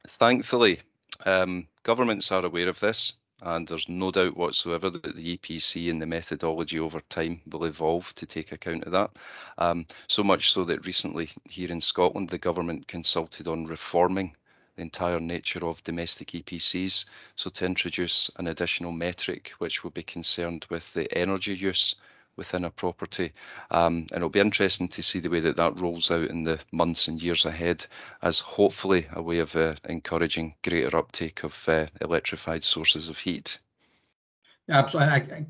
thankfully, 0.07 0.81
um, 1.25 1.67
governments 1.83 2.31
are 2.31 2.45
aware 2.45 2.67
of 2.67 2.79
this 2.79 3.13
and 3.41 3.67
there's 3.67 3.89
no 3.89 4.11
doubt 4.11 4.35
whatsoever 4.35 4.89
that 4.89 5.15
the 5.15 5.37
EPC 5.37 5.89
and 5.89 6.01
the 6.01 6.05
methodology 6.05 6.79
over 6.79 7.01
time 7.09 7.41
will 7.51 7.65
evolve 7.65 8.13
to 8.15 8.25
take 8.25 8.51
account 8.51 8.83
of 8.85 8.91
that. 8.91 9.11
Um, 9.57 9.85
so 10.07 10.23
much 10.23 10.51
so 10.51 10.63
that 10.65 10.85
recently 10.85 11.29
here 11.49 11.71
in 11.71 11.81
Scotland, 11.81 12.29
the 12.29 12.37
government 12.37 12.87
consulted 12.87 13.47
on 13.47 13.67
reforming 13.67 14.35
the 14.75 14.81
entire 14.81 15.19
nature 15.19 15.65
of 15.65 15.83
domestic 15.83 16.29
EPCs, 16.29 17.05
so 17.35 17.49
to 17.49 17.65
introduce 17.65 18.29
an 18.37 18.47
additional 18.47 18.91
metric 18.91 19.53
which 19.57 19.83
will 19.83 19.91
be 19.91 20.03
concerned 20.03 20.65
with 20.69 20.93
the 20.93 21.11
energy 21.17 21.55
use 21.55 21.95
within 22.35 22.65
a 22.65 22.69
property. 22.69 23.31
Um, 23.71 24.07
and 24.11 24.17
it'll 24.17 24.29
be 24.29 24.39
interesting 24.39 24.87
to 24.89 25.01
see 25.01 25.19
the 25.19 25.29
way 25.29 25.39
that 25.39 25.57
that 25.57 25.79
rolls 25.79 26.11
out 26.11 26.29
in 26.29 26.43
the 26.43 26.59
months 26.71 27.07
and 27.07 27.21
years 27.21 27.45
ahead 27.45 27.85
as 28.21 28.39
hopefully 28.39 29.07
a 29.13 29.21
way 29.21 29.39
of 29.39 29.55
uh, 29.55 29.75
encouraging 29.87 30.55
greater 30.63 30.97
uptake 30.97 31.43
of 31.43 31.57
uh, 31.67 31.87
electrified 32.01 32.63
sources 32.63 33.07
of 33.09 33.17
heat. 33.17 33.59
Absolutely. 34.69 35.13
I, 35.13 35.17
I, 35.17 35.45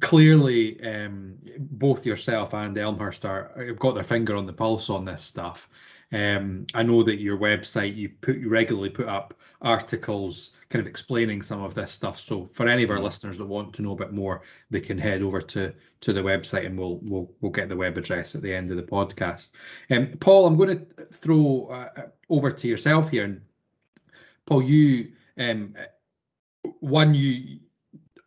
clearly, 0.00 0.82
um, 0.84 1.36
both 1.58 2.06
yourself 2.06 2.54
and 2.54 2.76
Elmhurst 2.78 3.24
are 3.24 3.52
have 3.56 3.78
got 3.78 3.94
their 3.94 4.04
finger 4.04 4.36
on 4.36 4.46
the 4.46 4.52
pulse 4.52 4.88
on 4.88 5.04
this 5.04 5.24
stuff. 5.24 5.68
Um, 6.14 6.66
I 6.74 6.84
know 6.84 7.02
that 7.02 7.16
your 7.16 7.36
website 7.36 7.96
you 7.96 8.08
put 8.08 8.36
you 8.36 8.48
regularly 8.48 8.88
put 8.88 9.08
up 9.08 9.34
articles 9.62 10.52
kind 10.68 10.80
of 10.80 10.86
explaining 10.86 11.42
some 11.42 11.60
of 11.60 11.74
this 11.74 11.90
stuff. 11.90 12.20
So 12.20 12.44
for 12.44 12.68
any 12.68 12.84
of 12.84 12.90
our 12.90 12.96
mm-hmm. 12.96 13.06
listeners 13.06 13.36
that 13.38 13.46
want 13.46 13.74
to 13.74 13.82
know 13.82 13.92
a 13.92 13.96
bit 13.96 14.12
more, 14.12 14.42
they 14.70 14.80
can 14.80 14.96
head 14.96 15.22
over 15.22 15.40
to 15.40 15.74
to 16.02 16.12
the 16.12 16.22
website 16.22 16.66
and 16.66 16.78
we'll 16.78 17.00
we'll 17.02 17.32
we'll 17.40 17.50
get 17.50 17.68
the 17.68 17.76
web 17.76 17.98
address 17.98 18.36
at 18.36 18.42
the 18.42 18.54
end 18.54 18.70
of 18.70 18.76
the 18.76 18.82
podcast. 18.84 19.50
Um, 19.90 20.16
Paul, 20.20 20.46
I'm 20.46 20.56
going 20.56 20.78
to 20.78 21.04
throw 21.06 21.66
uh, 21.72 22.06
over 22.30 22.52
to 22.52 22.68
yourself 22.68 23.10
here. 23.10 23.24
And 23.24 23.40
Paul, 24.46 24.62
you 24.62 25.10
um, 25.36 25.74
one 26.78 27.12
you 27.14 27.58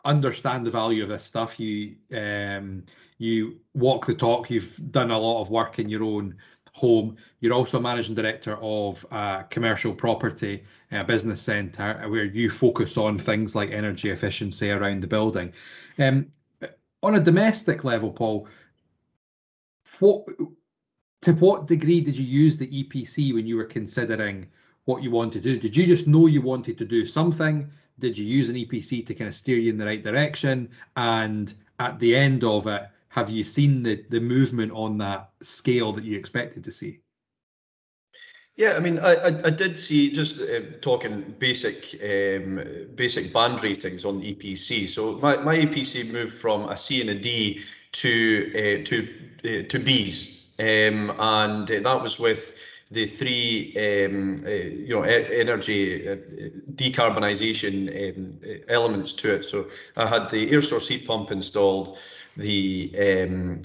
understand 0.03 0.65
the 0.65 0.71
value 0.71 1.03
of 1.03 1.09
this 1.09 1.23
stuff. 1.23 1.57
You 1.57 1.95
um, 2.13 2.83
you 3.17 3.61
walk 3.73 4.07
the 4.07 4.13
talk. 4.13 4.49
You've 4.49 4.77
done 4.91 5.11
a 5.11 5.17
lot 5.17 5.41
of 5.41 5.49
work 5.49 5.79
in 5.79 5.87
your 5.87 6.03
own 6.03 6.35
home. 6.77 7.17
You're 7.39 7.53
also 7.53 7.79
managing 7.79 8.15
director 8.15 8.57
of 8.61 9.05
commercial 9.49 9.93
property, 9.93 10.63
a 10.91 11.03
business 11.03 11.41
centre, 11.41 12.05
where 12.07 12.25
you 12.25 12.49
focus 12.49 12.97
on 12.97 13.17
things 13.17 13.55
like 13.55 13.71
energy 13.71 14.11
efficiency 14.11 14.69
around 14.69 15.01
the 15.01 15.07
building. 15.07 15.51
Um, 15.97 16.27
on 17.03 17.15
a 17.15 17.19
domestic 17.19 17.83
level, 17.83 18.11
Paul, 18.11 18.47
what 19.99 20.25
to 21.21 21.33
what 21.33 21.67
degree 21.67 22.01
did 22.01 22.15
you 22.15 22.25
use 22.25 22.57
the 22.57 22.67
EPC 22.67 23.33
when 23.33 23.47
you 23.47 23.57
were 23.57 23.65
considering 23.65 24.47
what 24.85 25.01
you 25.01 25.11
wanted 25.11 25.43
to 25.43 25.53
do? 25.53 25.59
Did 25.59 25.75
you 25.75 25.85
just 25.85 26.07
know 26.07 26.27
you 26.27 26.41
wanted 26.41 26.77
to 26.77 26.85
do 26.85 27.05
something? 27.05 27.69
Did 27.99 28.17
you 28.17 28.25
use 28.25 28.49
an 28.49 28.55
EPC 28.55 29.05
to 29.07 29.15
kind 29.15 29.27
of 29.27 29.35
steer 29.35 29.57
you 29.57 29.71
in 29.71 29.77
the 29.77 29.85
right 29.85 30.03
direction? 30.03 30.69
And 30.95 31.53
at 31.79 31.99
the 31.99 32.15
end 32.15 32.43
of 32.43 32.67
it, 32.67 32.87
have 33.17 33.31
you 33.31 33.43
seen 33.43 33.81
the 33.81 33.95
the 34.09 34.19
movement 34.19 34.71
on 34.73 34.99
that 34.99 35.31
scale 35.41 35.91
that 35.91 36.03
you 36.03 36.15
expected 36.15 36.63
to 36.63 36.71
see? 36.71 36.99
Yeah, 38.55 38.73
I 38.77 38.79
mean, 38.79 38.99
I, 38.99 39.13
I, 39.13 39.27
I 39.45 39.49
did 39.49 39.77
see 39.77 40.11
just 40.11 40.41
uh, 40.41 40.61
talking 40.81 41.35
basic 41.39 41.77
um, 42.03 42.61
basic 42.95 43.33
band 43.33 43.63
ratings 43.63 44.05
on 44.05 44.21
EPC. 44.21 44.87
So 44.87 45.17
my, 45.17 45.37
my 45.37 45.57
EPC 45.57 46.11
moved 46.11 46.33
from 46.33 46.69
a 46.69 46.77
C 46.77 47.01
and 47.01 47.09
a 47.09 47.15
D 47.15 47.63
to 47.93 48.11
uh, 48.53 48.85
to 48.85 48.97
uh, 49.39 49.67
to 49.71 49.79
Bs, 49.79 50.19
um, 50.59 51.15
and 51.17 51.67
that 51.67 52.01
was 52.01 52.19
with 52.19 52.53
the 52.91 53.05
three 53.05 53.73
um, 53.77 54.43
uh, 54.45 54.49
you 54.49 54.95
know 54.95 55.05
e 55.05 55.39
energy 55.39 56.07
uh, 56.07 56.15
decarbonisation 56.75 57.75
um, 58.17 58.39
elements 58.69 59.13
to 59.13 59.35
it. 59.35 59.43
So 59.43 59.65
I 59.95 60.07
had 60.07 60.29
the 60.29 60.51
air 60.51 60.61
source 60.61 60.87
heat 60.87 61.05
pump 61.05 61.31
installed, 61.31 61.97
the 62.37 62.91
um, 62.99 63.61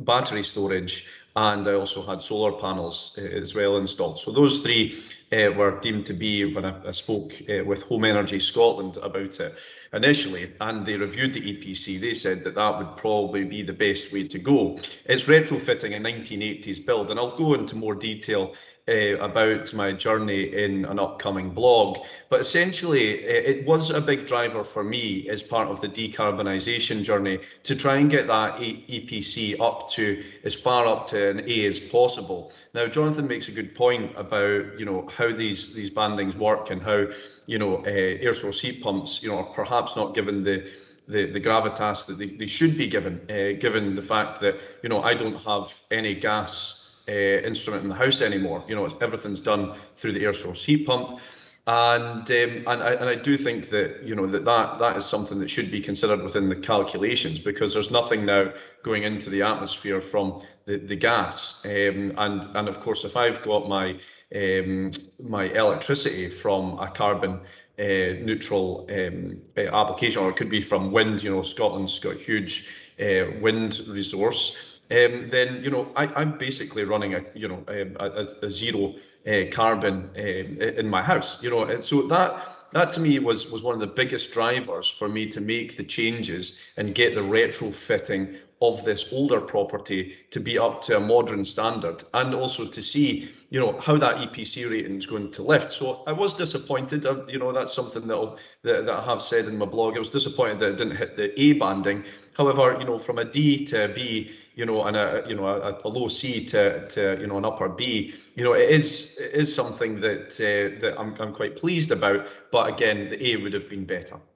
battery 0.00 0.42
storage, 0.42 1.06
and 1.36 1.66
I 1.66 1.74
also 1.74 2.04
had 2.04 2.22
solar 2.22 2.52
panels 2.52 3.16
uh, 3.18 3.22
as 3.22 3.54
well 3.54 3.76
installed. 3.76 4.18
So 4.18 4.32
those 4.32 4.58
three 4.58 5.02
uh, 5.32 5.50
were 5.56 5.78
deemed 5.80 6.06
to 6.06 6.12
be 6.12 6.52
when 6.54 6.64
I, 6.64 6.88
I 6.88 6.90
spoke 6.90 7.34
uh, 7.48 7.64
with 7.64 7.82
Home 7.84 8.04
Energy 8.04 8.40
Scotland 8.40 8.98
about 9.02 9.38
it 9.40 9.58
initially, 9.92 10.52
and 10.60 10.84
they 10.84 10.96
reviewed 10.96 11.34
the 11.34 11.40
EPC. 11.40 12.00
They 12.00 12.14
said 12.14 12.42
that 12.44 12.56
that 12.56 12.78
would 12.78 12.96
probably 12.96 13.44
be 13.44 13.62
the 13.62 13.72
best 13.72 14.12
way 14.12 14.26
to 14.26 14.38
go. 14.38 14.78
It's 15.04 15.26
retrofitting 15.26 15.96
a 15.96 16.00
1980s 16.00 16.84
build, 16.84 17.10
and 17.10 17.20
I'll 17.20 17.36
go 17.36 17.54
into 17.54 17.76
more 17.76 17.94
detail 17.94 18.54
uh, 18.88 19.16
about 19.18 19.72
my 19.74 19.92
journey 19.92 20.44
in 20.44 20.84
an 20.84 20.98
upcoming 20.98 21.50
blog. 21.50 21.98
But 22.28 22.40
essentially, 22.40 23.24
it 23.24 23.66
was 23.66 23.90
a 23.90 24.00
big 24.00 24.26
driver 24.26 24.64
for 24.64 24.82
me 24.82 25.28
as 25.28 25.42
part 25.42 25.68
of 25.68 25.80
the 25.80 25.88
decarbonisation 25.88 27.02
journey 27.02 27.40
to 27.64 27.76
try 27.76 27.96
and 27.96 28.10
get 28.10 28.26
that 28.26 28.56
EPC 28.56 29.60
up 29.60 29.88
to 29.90 30.24
as 30.44 30.54
far 30.54 30.86
up 30.86 31.06
to 31.08 31.30
an 31.30 31.48
A 31.48 31.66
as 31.66 31.80
possible. 31.80 32.52
Now, 32.74 32.86
Jonathan 32.86 33.26
makes 33.28 33.48
a 33.48 33.52
good 33.52 33.74
point 33.74 34.12
about 34.16 34.78
you 34.78 34.84
know 34.84 35.06
how 35.08 35.30
these 35.32 35.74
these 35.74 35.90
bandings 35.90 36.36
work 36.36 36.70
and 36.70 36.82
how 36.82 37.06
you 37.46 37.58
know 37.58 37.78
uh, 37.78 37.90
air 37.90 38.34
source 38.34 38.60
heat 38.60 38.82
pumps 38.82 39.22
you 39.22 39.30
know 39.30 39.38
are 39.38 39.54
perhaps 39.54 39.96
not 39.96 40.14
given 40.14 40.42
the 40.42 40.68
the, 41.10 41.26
the 41.26 41.40
gravitas 41.40 42.06
that 42.06 42.18
they, 42.18 42.28
they 42.28 42.46
should 42.46 42.78
be 42.78 42.86
given, 42.86 43.20
uh, 43.28 43.58
given 43.60 43.94
the 43.94 44.02
fact 44.02 44.40
that, 44.40 44.56
you 44.82 44.88
know, 44.88 45.02
I 45.02 45.14
don't 45.14 45.42
have 45.42 45.82
any 45.90 46.14
gas 46.14 46.79
uh, 47.08 47.12
instrument 47.12 47.82
in 47.82 47.88
the 47.88 47.94
house 47.94 48.20
anymore. 48.20 48.64
You 48.68 48.76
know, 48.76 48.86
everything's 49.00 49.40
done 49.40 49.74
through 49.96 50.12
the 50.12 50.24
air 50.24 50.32
source 50.32 50.64
heat 50.64 50.86
pump. 50.86 51.20
And 51.66 52.28
um, 52.30 52.64
and 52.66 52.82
I 52.82 52.92
and 52.94 53.08
I 53.08 53.14
do 53.14 53.36
think 53.36 53.68
that 53.68 54.02
you 54.02 54.14
know 54.14 54.26
that, 54.26 54.44
that 54.46 54.78
that 54.78 54.96
is 54.96 55.04
something 55.04 55.38
that 55.40 55.50
should 55.50 55.70
be 55.70 55.80
considered 55.80 56.22
within 56.22 56.48
the 56.48 56.56
calculations 56.56 57.38
because 57.38 57.74
there's 57.74 57.90
nothing 57.90 58.24
now 58.24 58.52
going 58.82 59.02
into 59.02 59.28
the 59.28 59.42
atmosphere 59.42 60.00
from 60.00 60.42
the 60.64 60.78
the 60.78 60.96
gas. 60.96 61.64
Um, 61.66 62.14
and 62.16 62.48
and 62.54 62.66
of 62.66 62.80
course, 62.80 63.04
if 63.04 63.16
I've 63.16 63.42
got 63.42 63.68
my 63.68 63.98
um, 64.34 64.90
my 65.22 65.44
electricity 65.50 66.28
from 66.28 66.78
a 66.78 66.88
carbon 66.88 67.40
uh, 67.78 68.18
neutral 68.20 68.86
um, 68.90 69.40
application, 69.56 70.22
or 70.22 70.30
it 70.30 70.36
could 70.36 70.50
be 70.50 70.60
from 70.60 70.92
wind. 70.92 71.22
You 71.22 71.30
know, 71.30 71.42
Scotland's 71.42 71.98
got 71.98 72.16
a 72.16 72.18
huge 72.18 72.68
uh, 73.00 73.32
wind 73.40 73.80
resource 73.88 74.69
um, 74.90 75.28
then 75.28 75.62
you 75.62 75.70
know 75.70 75.90
I, 75.96 76.20
am 76.20 76.36
basically 76.38 76.84
running 76.84 77.14
a 77.14 77.24
you 77.34 77.48
know 77.48 77.62
um, 77.68 77.96
a, 78.00 78.26
a, 78.42 78.50
zero 78.50 78.94
uh, 79.26 79.44
carbon 79.52 80.10
uh, 80.16 80.20
in 80.20 80.88
my 80.88 81.02
house. 81.02 81.42
You 81.42 81.50
know, 81.50 81.62
and 81.64 81.82
so 81.82 82.06
that 82.08 82.56
that 82.72 82.92
to 82.94 83.00
me 83.00 83.18
was 83.18 83.50
was 83.50 83.62
one 83.62 83.74
of 83.74 83.80
the 83.80 83.86
biggest 83.86 84.32
drivers 84.32 84.88
for 84.88 85.08
me 85.08 85.26
to 85.28 85.40
make 85.40 85.76
the 85.76 85.84
changes 85.84 86.58
and 86.76 86.94
get 86.94 87.14
the 87.14 87.20
retrofitting 87.20 88.36
of 88.60 88.84
this 88.84 89.12
older 89.12 89.40
property 89.40 90.14
to 90.30 90.40
be 90.40 90.58
up 90.58 90.82
to 90.82 90.96
a 90.96 91.00
modern 91.00 91.44
standard 91.44 92.04
and 92.14 92.34
also 92.34 92.66
to 92.66 92.82
see 92.82 93.30
you 93.50 93.60
know 93.60 93.78
how 93.80 93.96
that 93.96 94.22
EPC 94.22 94.64
rating 94.64 94.96
is 94.96 95.06
going 95.06 95.30
to 95.32 95.42
lift. 95.42 95.70
So 95.70 96.02
I 96.06 96.12
was 96.12 96.34
disappointed. 96.34 97.04
Uh, 97.04 97.26
you 97.26 97.38
know 97.38 97.52
that's 97.52 97.74
something 97.74 98.06
that 98.06 98.36
that 98.62 98.88
I 98.88 99.04
have 99.04 99.20
said 99.22 99.46
in 99.46 99.58
my 99.58 99.66
blog. 99.66 99.96
I 99.96 99.98
was 99.98 100.10
disappointed 100.10 100.60
that 100.60 100.70
it 100.72 100.76
didn't 100.78 100.96
hit 100.96 101.16
the 101.16 101.38
A 101.40 101.54
banding. 101.54 102.04
However, 102.36 102.76
you 102.78 102.84
know 102.84 102.98
from 102.98 103.18
a 103.18 103.24
D 103.24 103.64
to 103.66 103.84
a 103.86 103.88
B, 103.88 104.30
you 104.54 104.64
know, 104.66 104.84
and 104.84 104.96
a 104.96 105.24
you 105.28 105.34
know 105.34 105.46
a, 105.46 105.78
a 105.84 105.88
low 105.88 106.08
C 106.08 106.44
to 106.46 106.88
to 106.88 107.18
you 107.20 107.26
know 107.26 107.38
an 107.38 107.44
upper 107.44 107.68
B, 107.68 108.14
you 108.36 108.44
know 108.44 108.52
it 108.52 108.70
is 108.70 109.18
it 109.20 109.32
is 109.32 109.54
something 109.54 110.00
that 110.00 110.32
uh, 110.40 110.80
that 110.80 110.94
I'm 110.98 111.14
I'm 111.20 111.32
quite 111.34 111.56
pleased 111.56 111.90
about. 111.90 112.26
But 112.52 112.68
again, 112.72 113.08
the 113.10 113.32
A 113.32 113.36
would 113.36 113.52
have 113.52 113.68
been 113.68 113.84
better. 113.84 114.20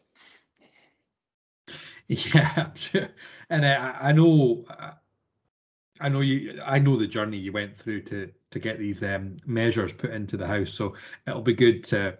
Yeah, 2.08 2.72
and 3.50 3.64
I, 3.64 4.08
I 4.08 4.12
know 4.12 4.64
I 6.04 6.10
know 6.10 6.20
you. 6.20 6.60
I 6.62 6.78
know 6.78 6.98
the 6.98 7.06
journey 7.06 7.38
you 7.38 7.50
went 7.50 7.74
through 7.74 8.02
to 8.02 8.30
to 8.50 8.58
get 8.58 8.78
these 8.78 9.02
um, 9.02 9.38
measures 9.46 9.90
put 9.90 10.10
into 10.10 10.36
the 10.36 10.46
house. 10.46 10.70
So 10.70 10.94
it'll 11.26 11.40
be 11.40 11.54
good 11.54 11.82
to 11.84 12.18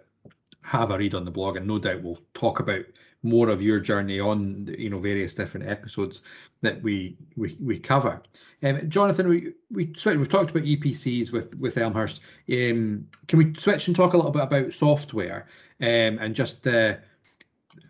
have 0.63 0.89
a 0.89 0.97
read 0.97 1.13
on 1.13 1.23
the 1.23 1.29
blog, 1.29 1.55
and 1.55 1.67
no 1.67 1.77
doubt 1.77 2.01
we'll 2.01 2.19
talk 2.33 2.59
about 2.59 2.83
more 3.21 3.49
of 3.49 3.61
your 3.61 3.79
journey 3.79 4.19
on 4.19 4.67
you 4.75 4.89
know 4.89 4.97
various 4.97 5.35
different 5.35 5.69
episodes 5.69 6.23
that 6.61 6.81
we 6.81 7.15
we 7.35 7.55
we 7.61 7.77
cover. 7.77 8.23
Um, 8.63 8.89
Jonathan, 8.89 9.27
we 9.27 9.53
we 9.69 9.93
we've 10.03 10.29
talked 10.29 10.49
about 10.49 10.63
EPCs 10.63 11.31
with 11.31 11.55
with 11.59 11.77
Elmhurst. 11.77 12.21
Um, 12.51 13.07
can 13.27 13.37
we 13.37 13.53
switch 13.55 13.85
and 13.85 13.95
talk 13.95 14.13
a 14.13 14.17
little 14.17 14.31
bit 14.31 14.41
about 14.41 14.73
software 14.73 15.47
um, 15.79 16.17
and 16.17 16.33
just 16.33 16.63
the 16.63 16.99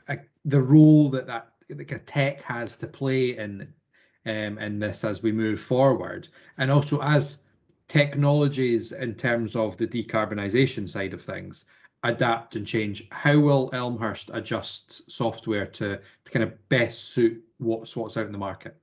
uh, 0.09 0.17
the 0.43 0.61
role 0.61 1.07
that 1.11 1.27
that 1.27 1.53
the 1.69 1.85
tech 1.85 2.41
has 2.41 2.75
to 2.75 2.87
play 2.87 3.37
in 3.37 3.73
um, 4.25 4.57
in 4.57 4.79
this 4.79 5.03
as 5.03 5.21
we 5.21 5.31
move 5.31 5.59
forward, 5.59 6.27
and 6.57 6.71
also 6.71 7.01
as 7.01 7.37
technologies 7.87 8.91
in 8.91 9.13
terms 9.13 9.55
of 9.55 9.77
the 9.77 9.87
decarbonisation 9.87 10.89
side 10.89 11.13
of 11.13 11.21
things 11.21 11.65
adapt 12.03 12.55
and 12.55 12.65
change. 12.65 13.07
How 13.11 13.39
will 13.39 13.69
Elmhurst 13.73 14.29
adjust 14.33 15.09
software 15.11 15.65
to, 15.65 15.99
to 16.25 16.31
kind 16.31 16.43
of 16.43 16.69
best 16.69 17.13
suit 17.13 17.43
what's 17.57 17.95
what's 17.95 18.17
out 18.17 18.27
in 18.27 18.31
the 18.31 18.37
market? 18.37 18.77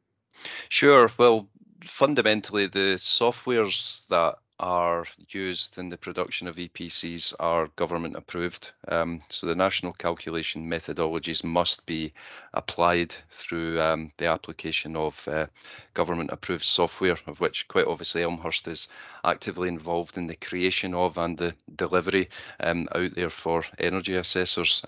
Sure. 0.68 1.10
Well, 1.18 1.48
fundamentally, 1.84 2.66
the 2.66 2.96
softwares 2.98 4.06
that 4.08 4.36
are 4.62 5.04
used 5.30 5.76
in 5.76 5.88
the 5.88 5.98
production 5.98 6.46
of 6.46 6.54
EPCs 6.54 7.34
are 7.40 7.66
government 7.74 8.14
approved. 8.14 8.70
Um, 8.86 9.20
so 9.28 9.46
the 9.46 9.56
national 9.56 9.92
calculation 9.92 10.70
methodologies 10.70 11.42
must 11.42 11.84
be 11.84 12.12
applied 12.54 13.12
through 13.30 13.80
um, 13.80 14.12
the 14.18 14.26
application 14.26 14.94
of 14.94 15.26
uh, 15.26 15.46
government 15.94 16.30
approved 16.32 16.64
software, 16.64 17.18
of 17.26 17.40
which 17.40 17.66
quite 17.66 17.88
obviously 17.88 18.22
Elmhurst 18.22 18.68
is 18.68 18.86
actively 19.24 19.68
involved 19.68 20.16
in 20.16 20.28
the 20.28 20.36
creation 20.36 20.94
of 20.94 21.18
and 21.18 21.36
the 21.36 21.54
delivery 21.74 22.30
um, 22.60 22.88
out 22.94 23.14
there 23.16 23.30
for 23.30 23.64
energy 23.78 24.14
assessors. 24.14 24.82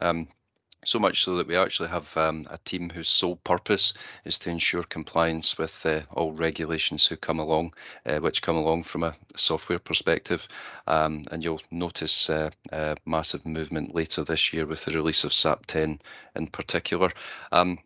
So 0.86 0.98
much 0.98 1.24
so 1.24 1.36
that 1.36 1.46
we 1.46 1.56
actually 1.56 1.88
have 1.88 2.14
um, 2.16 2.46
a 2.50 2.58
team 2.58 2.90
whose 2.90 3.08
sole 3.08 3.36
purpose 3.36 3.94
is 4.24 4.38
to 4.40 4.50
ensure 4.50 4.82
compliance 4.82 5.56
with 5.56 5.84
uh, 5.86 6.02
all 6.12 6.32
regulations 6.32 7.06
who 7.06 7.16
come 7.16 7.38
along, 7.38 7.74
uh, 8.04 8.18
which 8.18 8.42
come 8.42 8.56
along 8.56 8.84
from 8.84 9.02
a 9.02 9.16
software 9.34 9.78
perspective. 9.78 10.46
Um, 10.86 11.22
and 11.30 11.42
you'll 11.42 11.62
notice 11.70 12.28
uh, 12.28 12.50
a 12.70 12.96
massive 13.06 13.46
movement 13.46 13.94
later 13.94 14.24
this 14.24 14.52
year 14.52 14.66
with 14.66 14.84
the 14.84 14.92
release 14.92 15.24
of 15.24 15.32
SAP 15.32 15.66
10 15.66 16.00
in 16.36 16.46
particular. 16.48 17.12
Um, 17.50 17.78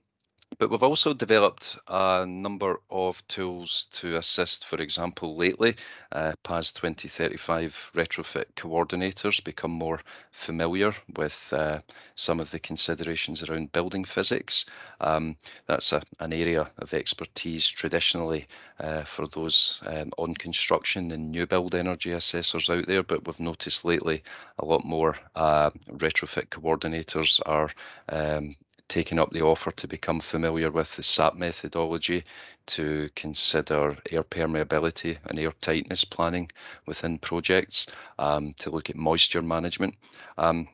but 0.57 0.71
we've 0.71 0.83
also 0.83 1.13
developed 1.13 1.79
a 1.89 2.25
number 2.27 2.81
of 2.91 3.27
tools 3.29 3.87
to 3.93 4.17
assist, 4.17 4.65
for 4.65 4.81
example, 4.81 5.37
lately, 5.37 5.77
uh, 6.13 6.33
PAS 6.43 6.73
2035 6.73 7.91
retrofit 7.95 8.47
coordinators 8.57 9.45
become 9.45 9.71
more 9.71 10.01
familiar 10.33 10.95
with 11.17 11.53
uh, 11.53 11.81
some 12.17 12.41
of 12.41 12.51
the 12.51 12.59
considerations 12.59 13.43
around 13.43 13.73
building 13.73 14.05
physics. 14.05 14.65
Um, 15.01 15.37
that's 15.67 15.93
a, 15.93 16.03
an 16.19 16.33
area 16.33 16.71
of 16.79 16.95
expertise 16.95 17.69
traditionally 17.69 18.49
uh, 18.81 19.05
for 19.05 19.29
those 19.29 19.83
um, 19.87 20.11
on 20.19 20.35
construction 20.35 21.13
and 21.13 21.31
new 21.31 21.47
build 21.47 21.75
energy 21.75 22.13
assessors 22.13 22.71
out 22.71 22.87
there, 22.87 23.03
but 23.03 23.27
we've 23.27 23.39
noticed 23.39 23.85
lately 23.85 24.23
a 24.59 24.65
lot 24.65 24.85
more 24.85 25.15
uh, 25.37 25.71
retrofit 25.91 26.49
coordinators 26.49 27.41
are 27.47 27.71
um, 28.09 28.57
taken 28.89 29.19
up 29.19 29.31
the 29.31 29.43
offer 29.43 29.71
to 29.73 29.87
become 29.87 30.21
familiar 30.21 30.71
with 30.71 30.97
the 30.97 31.03
SAP 31.03 31.37
methodology 31.37 32.25
to 32.67 33.09
consider 33.15 33.97
air 34.11 34.25
permeability 34.25 35.19
and 35.27 35.39
air 35.39 35.53
tightness 35.61 36.05
planning 36.05 36.51
within 36.87 37.19
projects, 37.19 37.87
um, 38.19 38.55
to 38.59 38.71
look 38.71 38.91
at 38.91 38.97
moisture 38.97 39.43
management. 39.43 39.95
Um, 40.37 40.69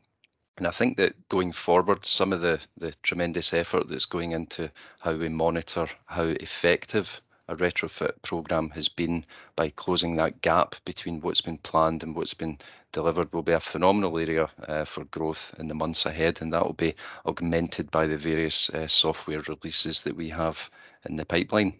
and 0.56 0.66
I 0.68 0.70
think 0.70 0.96
that 0.98 1.28
going 1.28 1.50
forward, 1.52 2.06
some 2.06 2.32
of 2.32 2.40
the, 2.40 2.60
the 2.76 2.94
tremendous 3.02 3.52
effort 3.52 3.88
that's 3.88 4.06
going 4.06 4.32
into 4.32 4.70
how 5.00 5.14
we 5.14 5.28
monitor 5.28 5.88
how 6.06 6.24
effective 6.24 7.20
a 7.48 7.56
retrofit 7.56 8.12
program 8.22 8.70
has 8.70 8.88
been 8.88 9.24
by 9.56 9.68
closing 9.70 10.16
that 10.16 10.40
gap 10.40 10.76
between 10.84 11.20
what's 11.20 11.40
been 11.40 11.58
planned 11.58 12.02
and 12.02 12.14
what's 12.14 12.34
been 12.34 12.58
delivered 12.94 13.30
will 13.32 13.42
be 13.42 13.52
a 13.52 13.60
phenomenal 13.60 14.18
area 14.18 14.48
uh, 14.68 14.84
for 14.86 15.04
growth 15.06 15.54
in 15.58 15.66
the 15.66 15.74
months 15.74 16.06
ahead, 16.06 16.40
and 16.40 16.52
that 16.52 16.64
will 16.64 16.72
be 16.72 16.94
augmented 17.26 17.90
by 17.90 18.06
the 18.06 18.16
various 18.16 18.70
uh, 18.70 18.86
software 18.86 19.42
releases 19.48 20.02
that 20.02 20.16
we 20.16 20.30
have 20.30 20.70
in 21.04 21.16
the 21.16 21.26
pipeline. 21.26 21.74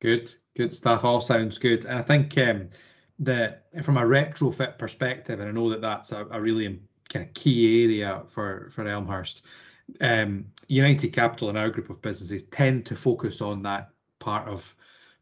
Good, 0.00 0.34
good 0.56 0.74
stuff. 0.74 1.02
All 1.02 1.20
sounds 1.20 1.58
good. 1.58 1.86
I 1.86 2.02
think 2.02 2.38
um, 2.38 2.68
that 3.18 3.64
from 3.82 3.96
a 3.96 4.02
retrofit 4.02 4.78
perspective, 4.78 5.40
and 5.40 5.48
I 5.48 5.52
know 5.52 5.70
that 5.70 5.80
that's 5.80 6.12
a, 6.12 6.26
a 6.30 6.40
really 6.40 6.80
kind 7.08 7.26
of 7.26 7.34
key 7.34 7.84
area 7.84 8.22
for 8.28 8.68
for 8.70 8.86
Elmhurst. 8.86 9.42
Um, 10.02 10.44
United 10.68 11.12
Capital 11.14 11.48
and 11.48 11.56
our 11.56 11.70
group 11.70 11.88
of 11.88 12.02
businesses 12.02 12.42
tend 12.50 12.84
to 12.86 12.94
focus 12.94 13.40
on 13.40 13.62
that 13.62 13.90
part 14.18 14.46
of 14.46 14.76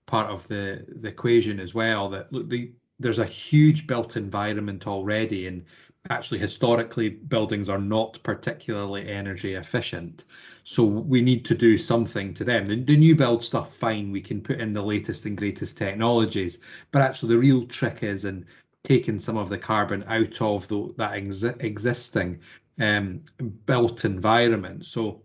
part 0.07 0.29
of 0.29 0.47
the 0.49 0.85
the 1.01 1.09
equation 1.09 1.61
as 1.61 1.73
well. 1.73 2.11
That 2.11 2.33
look, 2.33 2.49
the 2.49 2.73
there's 2.99 3.19
a 3.19 3.25
huge 3.25 3.87
built 3.87 4.17
environment 4.17 4.87
already 4.87 5.47
and 5.47 5.65
actually 6.11 6.39
historically 6.39 7.11
buildings 7.11 7.69
are 7.69 7.79
not 7.79 8.23
particularly 8.23 9.09
energy 9.09 9.55
efficient. 9.55 10.25
So 10.65 10.85
we 10.85 11.21
need 11.21 11.45
to 11.47 11.55
do 11.55 11.77
something 11.79 12.33
to 12.35 12.45
them. 12.45 12.67
The, 12.67 12.77
the, 12.83 12.97
new 12.97 13.15
build 13.15 13.43
stuff 13.43 13.75
fine 13.75 14.11
we 14.11 14.21
can 14.21 14.41
put 14.41 14.61
in 14.61 14.73
the 14.73 14.83
latest 14.83 15.27
and 15.27 15.37
greatest 15.37 15.77
technologies 15.77 16.59
but 16.91 17.03
actually 17.03 17.35
the 17.35 17.41
real 17.41 17.67
trick 17.67 18.03
is 18.03 18.25
in 18.25 18.47
taking 18.85 19.19
some 19.19 19.37
of 19.37 19.49
the 19.49 19.59
carbon 19.59 20.05
out 20.07 20.41
of 20.41 20.69
the, 20.69 20.95
that 20.97 21.15
ex 21.15 21.43
existing 21.43 22.39
um, 22.81 23.21
built 23.67 24.05
environment. 24.05 24.87
So 24.87 25.23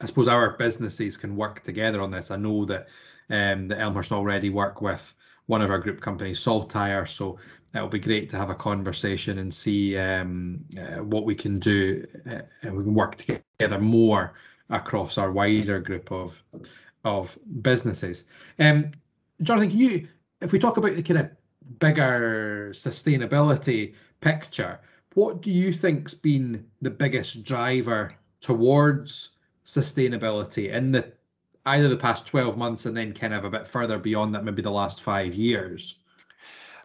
i 0.00 0.06
suppose 0.06 0.26
our 0.28 0.56
businesses 0.56 1.16
can 1.16 1.36
work 1.36 1.62
together 1.62 2.02
on 2.02 2.10
this. 2.10 2.30
I 2.30 2.36
know 2.36 2.64
that 2.64 2.88
um, 3.30 3.68
the 3.68 3.78
elmhurst 3.78 4.12
already 4.12 4.50
work 4.50 4.82
with 4.82 5.14
one 5.46 5.62
of 5.62 5.70
our 5.70 5.78
group 5.78 6.00
companies, 6.00 6.40
Saltire. 6.40 7.06
So 7.06 7.38
it'll 7.74 7.88
be 7.88 7.98
great 7.98 8.30
to 8.30 8.36
have 8.36 8.50
a 8.50 8.54
conversation 8.54 9.38
and 9.38 9.52
see 9.52 9.96
um, 9.98 10.64
uh, 10.78 11.02
what 11.02 11.24
we 11.24 11.34
can 11.34 11.58
do, 11.58 12.06
uh, 12.30 12.40
and 12.62 12.76
we 12.76 12.84
can 12.84 12.94
work 12.94 13.16
together 13.16 13.78
more 13.78 14.34
across 14.70 15.18
our 15.18 15.30
wider 15.30 15.80
group 15.80 16.10
of 16.10 16.42
of 17.04 17.38
businesses. 17.60 18.24
Um, 18.58 18.90
Jonathan, 19.42 19.70
can 19.70 19.78
you, 19.78 20.08
if 20.40 20.52
we 20.52 20.58
talk 20.58 20.78
about 20.78 20.94
the 20.94 21.02
kind 21.02 21.20
of 21.20 21.30
bigger 21.78 22.70
sustainability 22.72 23.94
picture, 24.20 24.80
what 25.12 25.42
do 25.42 25.50
you 25.50 25.72
think's 25.72 26.14
been 26.14 26.64
the 26.80 26.90
biggest 26.90 27.44
driver 27.44 28.14
towards 28.40 29.30
sustainability 29.66 30.72
in 30.72 30.92
the 30.92 31.12
either 31.66 31.88
the 31.88 31.96
past 31.96 32.26
12 32.26 32.56
months 32.56 32.86
and 32.86 32.96
then 32.96 33.12
kind 33.12 33.34
of 33.34 33.44
a 33.44 33.50
bit 33.50 33.66
further 33.66 33.98
beyond 33.98 34.34
that, 34.34 34.44
maybe 34.44 34.62
the 34.62 34.70
last 34.70 35.02
five 35.02 35.34
years? 35.34 35.96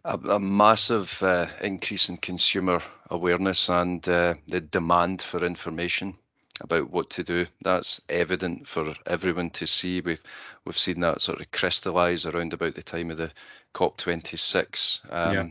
A, 0.05 0.17
a 0.17 0.39
massive 0.39 1.21
uh, 1.21 1.47
increase 1.61 2.09
in 2.09 2.17
consumer 2.17 2.81
awareness 3.09 3.69
and 3.69 4.07
uh, 4.07 4.35
the 4.47 4.61
demand 4.61 5.21
for 5.21 5.45
information 5.45 6.15
about 6.61 6.89
what 6.89 7.09
to 7.11 7.23
do. 7.23 7.45
That's 7.61 8.01
evident 8.09 8.67
for 8.67 8.95
everyone 9.05 9.49
to 9.51 9.67
see. 9.67 10.01
We've 10.01 10.21
we've 10.65 10.77
seen 10.77 11.01
that 11.01 11.21
sort 11.21 11.41
of 11.41 11.51
crystallise 11.51 12.25
around 12.25 12.53
about 12.53 12.75
the 12.75 12.83
time 12.83 13.11
of 13.11 13.17
the 13.17 13.31
COP26. 13.75 15.13
Um, 15.13 15.33
yeah. 15.33 15.47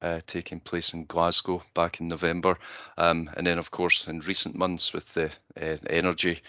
Uh, 0.00 0.20
taking 0.28 0.60
place 0.60 0.94
in 0.94 1.04
Glasgow 1.06 1.60
back 1.74 1.98
in 1.98 2.06
November. 2.06 2.56
Um, 2.98 3.28
and 3.36 3.44
then, 3.44 3.58
of 3.58 3.72
course, 3.72 4.06
in 4.06 4.20
recent 4.20 4.54
months 4.54 4.92
with 4.92 5.12
the 5.12 5.28
uh, 5.60 5.76
energy 5.90 6.40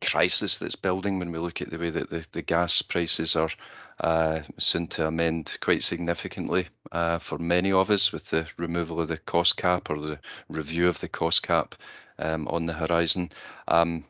crisis 0.00 0.58
that's 0.58 0.74
building 0.74 1.18
when 1.18 1.30
we 1.30 1.38
look 1.38 1.62
at 1.62 1.70
the 1.70 1.78
way 1.78 1.90
that 1.90 2.10
the, 2.10 2.26
the 2.32 2.42
gas 2.42 2.82
prices 2.82 3.36
are 3.36 3.50
uh, 4.00 4.40
soon 4.58 4.86
to 4.88 5.06
amend 5.06 5.56
quite 5.60 5.82
significantly 5.82 6.66
uh, 6.90 7.18
for 7.18 7.38
many 7.38 7.70
of 7.70 7.90
us 7.90 8.12
with 8.12 8.28
the 8.30 8.46
removal 8.56 9.00
of 9.00 9.08
the 9.08 9.18
cost 9.18 9.56
cap 9.56 9.88
or 9.88 10.00
the 10.00 10.18
review 10.48 10.88
of 10.88 10.98
the 11.00 11.08
cost 11.08 11.42
cap 11.42 11.74
um, 12.18 12.48
on 12.48 12.66
the 12.66 12.72
horizon. 12.72 13.30
Um, 13.68 14.04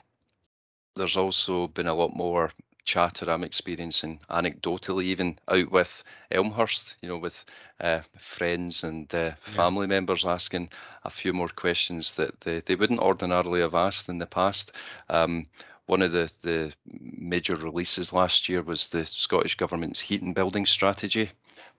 there's 0.96 1.16
also 1.16 1.68
been 1.68 1.86
a 1.86 1.94
lot 1.94 2.16
more 2.16 2.52
chatter 2.84 3.30
I'm 3.30 3.44
experiencing 3.44 4.20
anecdotally, 4.30 5.04
even 5.04 5.38
out 5.48 5.70
with 5.70 6.02
Elmhurst, 6.30 6.96
you 7.00 7.08
know, 7.08 7.18
with 7.18 7.44
uh, 7.80 8.00
friends 8.18 8.84
and 8.84 9.12
uh, 9.14 9.32
family 9.42 9.84
yeah. 9.84 9.94
members 9.94 10.24
asking 10.24 10.70
a 11.04 11.10
few 11.10 11.32
more 11.32 11.48
questions 11.48 12.14
that 12.14 12.40
they, 12.40 12.60
they 12.60 12.74
wouldn't 12.74 13.00
ordinarily 13.00 13.60
have 13.60 13.74
asked 13.74 14.08
in 14.08 14.18
the 14.18 14.26
past. 14.26 14.72
Um, 15.08 15.46
one 15.86 16.02
of 16.02 16.12
the, 16.12 16.30
the 16.42 16.72
major 16.86 17.54
releases 17.56 18.12
last 18.12 18.48
year 18.48 18.62
was 18.62 18.88
the 18.88 19.04
Scottish 19.04 19.56
Government's 19.56 20.00
heat 20.00 20.22
and 20.22 20.34
building 20.34 20.64
strategy, 20.64 21.30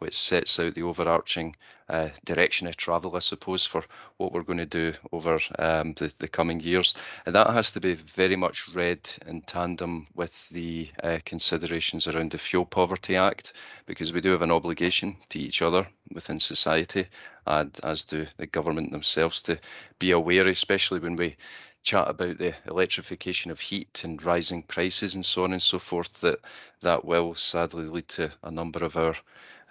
which 0.03 0.19
sets 0.19 0.59
out 0.59 0.73
the 0.75 0.83
overarching 0.83 1.55
uh, 1.87 2.09
direction 2.25 2.67
of 2.67 2.75
travel, 2.75 3.15
I 3.15 3.19
suppose, 3.19 3.65
for 3.65 3.85
what 4.17 4.33
we're 4.33 4.43
going 4.43 4.57
to 4.57 4.65
do 4.65 4.93
over 5.13 5.39
um, 5.59 5.93
the, 5.93 6.13
the, 6.17 6.27
coming 6.27 6.59
years. 6.59 6.93
And 7.25 7.33
that 7.33 7.49
has 7.49 7.71
to 7.71 7.79
be 7.79 7.93
very 7.93 8.35
much 8.35 8.67
read 8.73 9.09
in 9.25 9.43
tandem 9.43 10.07
with 10.13 10.49
the 10.49 10.89
uh, 11.01 11.19
considerations 11.23 12.05
around 12.05 12.31
the 12.31 12.37
Fuel 12.37 12.65
Poverty 12.65 13.15
Act, 13.15 13.53
because 13.85 14.11
we 14.11 14.19
do 14.19 14.31
have 14.31 14.41
an 14.41 14.51
obligation 14.51 15.15
to 15.29 15.39
each 15.39 15.61
other 15.61 15.87
within 16.11 16.41
society, 16.41 17.07
and 17.47 17.79
as 17.83 18.03
do 18.03 18.27
the 18.35 18.47
government 18.47 18.91
themselves, 18.91 19.41
to 19.43 19.57
be 19.99 20.11
aware, 20.11 20.49
especially 20.49 20.99
when 20.99 21.15
we 21.15 21.37
chat 21.81 22.09
about 22.09 22.37
the 22.39 22.53
electrification 22.67 23.51
of 23.51 23.61
heat 23.61 24.03
and 24.03 24.21
rising 24.23 24.63
prices 24.63 25.15
and 25.15 25.25
so 25.25 25.45
on 25.45 25.53
and 25.53 25.63
so 25.63 25.79
forth, 25.79 26.19
that 26.19 26.39
that 26.81 27.05
will 27.05 27.33
sadly 27.35 27.85
lead 27.85 28.09
to 28.09 28.29
a 28.43 28.51
number 28.51 28.83
of 28.83 28.97
our 28.97 29.15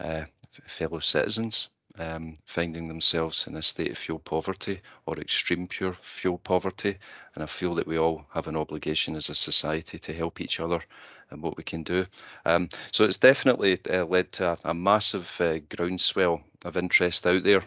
uh, 0.03 0.25
fellow 0.67 1.01
citizens 1.01 1.69
um, 1.99 2.39
finding 2.45 2.89
themselves 2.89 3.47
in 3.47 3.57
a 3.57 3.63
state 3.63 3.91
of 3.91 3.99
fuel 3.99 4.19
poverty 4.19 4.81
or 5.07 5.19
extreme 5.19 5.67
pure 5.67 5.97
fuel 6.03 6.39
poverty. 6.39 6.97
And 7.35 7.43
I 7.43 7.47
feel 7.47 7.75
that 7.75 7.87
we 7.87 7.99
all 7.99 8.25
have 8.33 8.49
an 8.49 8.57
obligation 8.57 9.15
as 9.15 9.29
a 9.29 9.35
society 9.35 9.99
to 9.99 10.13
help 10.13 10.41
each 10.41 10.61
other 10.61 10.83
and 11.31 11.43
what 11.43 11.57
we 11.57 11.63
can 11.63 11.83
do. 11.83 12.07
Um, 12.45 12.69
so 12.91 13.05
it's 13.05 13.19
definitely 13.19 13.79
uh, 13.91 14.05
led 14.05 14.33
to 14.33 14.53
a, 14.53 14.59
a 14.65 14.75
massive 14.75 15.35
uh, 15.41 15.59
groundswell 15.75 16.43
of 16.65 16.77
interest 16.77 17.27
out 17.27 17.43
there 17.45 17.65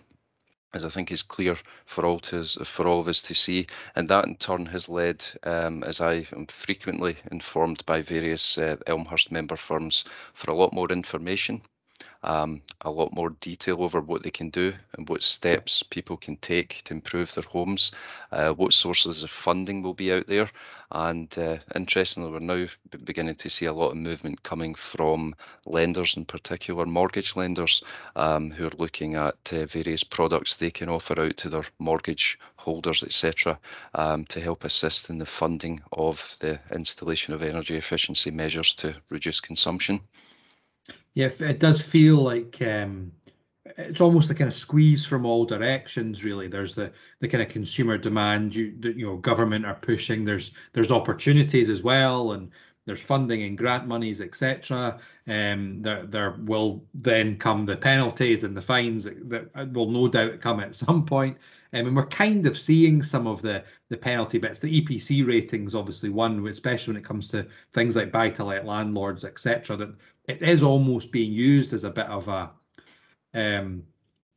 as 0.74 0.84
I 0.84 0.89
think 0.89 1.10
is 1.10 1.24
clear 1.24 1.58
for 1.86 2.06
all 2.06 2.19
to 2.19 2.43
for 2.65 2.86
all 2.86 3.00
of 3.00 3.08
us 3.08 3.21
to 3.21 3.34
see, 3.34 3.65
and 3.95 4.10
that 4.10 4.26
in 4.26 4.36
turn 4.36 4.65
has 4.65 4.89
led, 4.89 5.26
um, 5.43 5.86
as 5.86 6.02
I 6.02 6.28
am 6.34 6.48
frequently 6.48 7.15
informed 7.32 7.86
by 7.86 8.02
various 8.02 8.58
uh, 8.58 8.76
Elmhurst 8.86 9.32
member 9.32 9.56
firms, 9.56 10.04
for 10.34 10.52
a 10.52 10.54
lot 10.54 10.74
more 10.74 10.91
information 10.91 11.62
um, 12.23 12.62
a 12.81 12.89
lot 12.89 13.13
more 13.13 13.29
detail 13.29 13.84
over 13.84 14.01
what 14.01 14.23
they 14.23 14.31
can 14.31 14.49
do 14.49 14.73
and 14.97 15.08
what 15.08 15.21
steps 15.23 15.84
people 15.84 16.17
can 16.17 16.38
take 16.38 16.81
to 16.84 16.93
improve 16.93 17.34
their 17.34 17.43
homes, 17.43 17.91
uh, 18.31 18.51
what 18.53 18.73
sources 18.73 19.23
of 19.23 19.29
funding 19.29 19.84
will 19.84 19.93
be 19.93 20.12
out 20.12 20.25
there. 20.27 20.49
And 20.91 21.36
uh, 21.38 21.58
interestingly, 21.75 22.31
we're 22.31 22.39
now 22.39 22.65
beginning 23.03 23.36
to 23.36 23.49
see 23.49 23.65
a 23.65 23.73
lot 23.73 23.91
of 23.91 23.97
movement 23.97 24.43
coming 24.43 24.73
from 24.73 25.36
lenders, 25.65 26.17
in 26.17 26.25
particular 26.25 26.86
mortgage 26.86 27.36
lenders, 27.36 27.84
um, 28.15 28.49
who 28.51 28.67
are 28.67 28.77
looking 28.77 29.15
at 29.15 29.38
uh, 29.51 29.65
various 29.65 30.03
products 30.03 30.55
they 30.55 30.71
can 30.71 30.89
offer 30.89 31.19
out 31.19 31.38
to 31.38 31.49
their 31.49 31.65
mortgage 31.79 32.39
holders, 32.55 33.03
etc., 33.03 33.60
um, 33.93 34.25
to 34.25 34.41
help 34.41 34.63
assist 34.63 35.10
in 35.12 35.19
the 35.19 35.25
funding 35.25 35.81
of 35.93 36.36
the 36.39 36.60
installation 36.71 37.34
of 37.34 37.43
energy 37.43 37.75
efficiency 37.75 38.31
measures 38.31 38.73
to 38.73 38.95
reduce 39.10 39.39
consumption. 39.39 40.01
Yeah, 41.15 41.30
it 41.39 41.60
does 41.60 41.82
feel 41.82 42.17
like 42.17 42.62
um, 42.62 43.12
it's 43.78 44.01
almost 44.01 44.30
a 44.30 44.36
kind 44.36 44.47
of 44.49 44.54
squeeze 44.54 45.06
from 45.06 45.25
all 45.25 45.45
directions. 45.45 46.23
Really, 46.23 46.47
there's 46.47 46.75
the 46.75 46.91
the 47.21 47.28
kind 47.28 47.41
of 47.41 47.49
consumer 47.49 47.97
demand. 47.97 48.54
You 48.56 48.75
you 48.82 49.06
know, 49.08 49.17
government 49.17 49.65
are 49.65 49.75
pushing. 49.75 50.23
There's 50.25 50.51
there's 50.73 50.91
opportunities 50.91 51.69
as 51.69 51.82
well, 51.84 52.34
and 52.34 52.51
there's 52.86 53.01
funding 53.01 53.43
and 53.43 53.58
grant 53.58 53.88
monies, 53.88 54.19
etc. 54.21 54.99
Um, 55.28 55.82
there 55.82 56.06
there 56.06 56.36
will 56.43 56.84
then 56.93 57.38
come 57.38 57.65
the 57.65 57.78
penalties 57.78 58.43
and 58.43 58.56
the 58.56 58.62
fines 58.62 59.06
that, 59.06 59.30
that 59.30 59.73
will 59.73 59.89
no 59.89 60.10
doubt 60.10 60.41
come 60.41 60.60
at 60.60 60.75
some 60.75 61.06
point. 61.06 61.38
Um, 61.75 61.88
and 61.88 61.95
we're 61.95 62.07
kind 62.07 62.47
of 62.47 62.57
seeing 62.57 63.03
some 63.03 63.27
of 63.27 63.41
the 63.41 63.63
the 63.89 63.97
penalty 63.97 64.38
bits. 64.38 64.59
The 64.59 64.81
EPC 64.81 65.27
ratings, 65.27 65.75
obviously, 65.75 66.09
one, 66.09 66.47
especially 66.47 66.93
when 66.93 67.01
it 67.01 67.07
comes 67.07 67.29
to 67.31 67.45
things 67.73 67.97
like 67.97 68.13
buy-to-let 68.13 68.65
landlords, 68.65 69.25
etc. 69.25 69.75
That 69.75 69.95
it 70.25 70.41
is 70.41 70.63
almost 70.63 71.11
being 71.11 71.33
used 71.33 71.73
as 71.73 71.83
a 71.83 71.89
bit 71.89 72.07
of 72.07 72.29
a 72.29 72.51
um, 73.33 73.83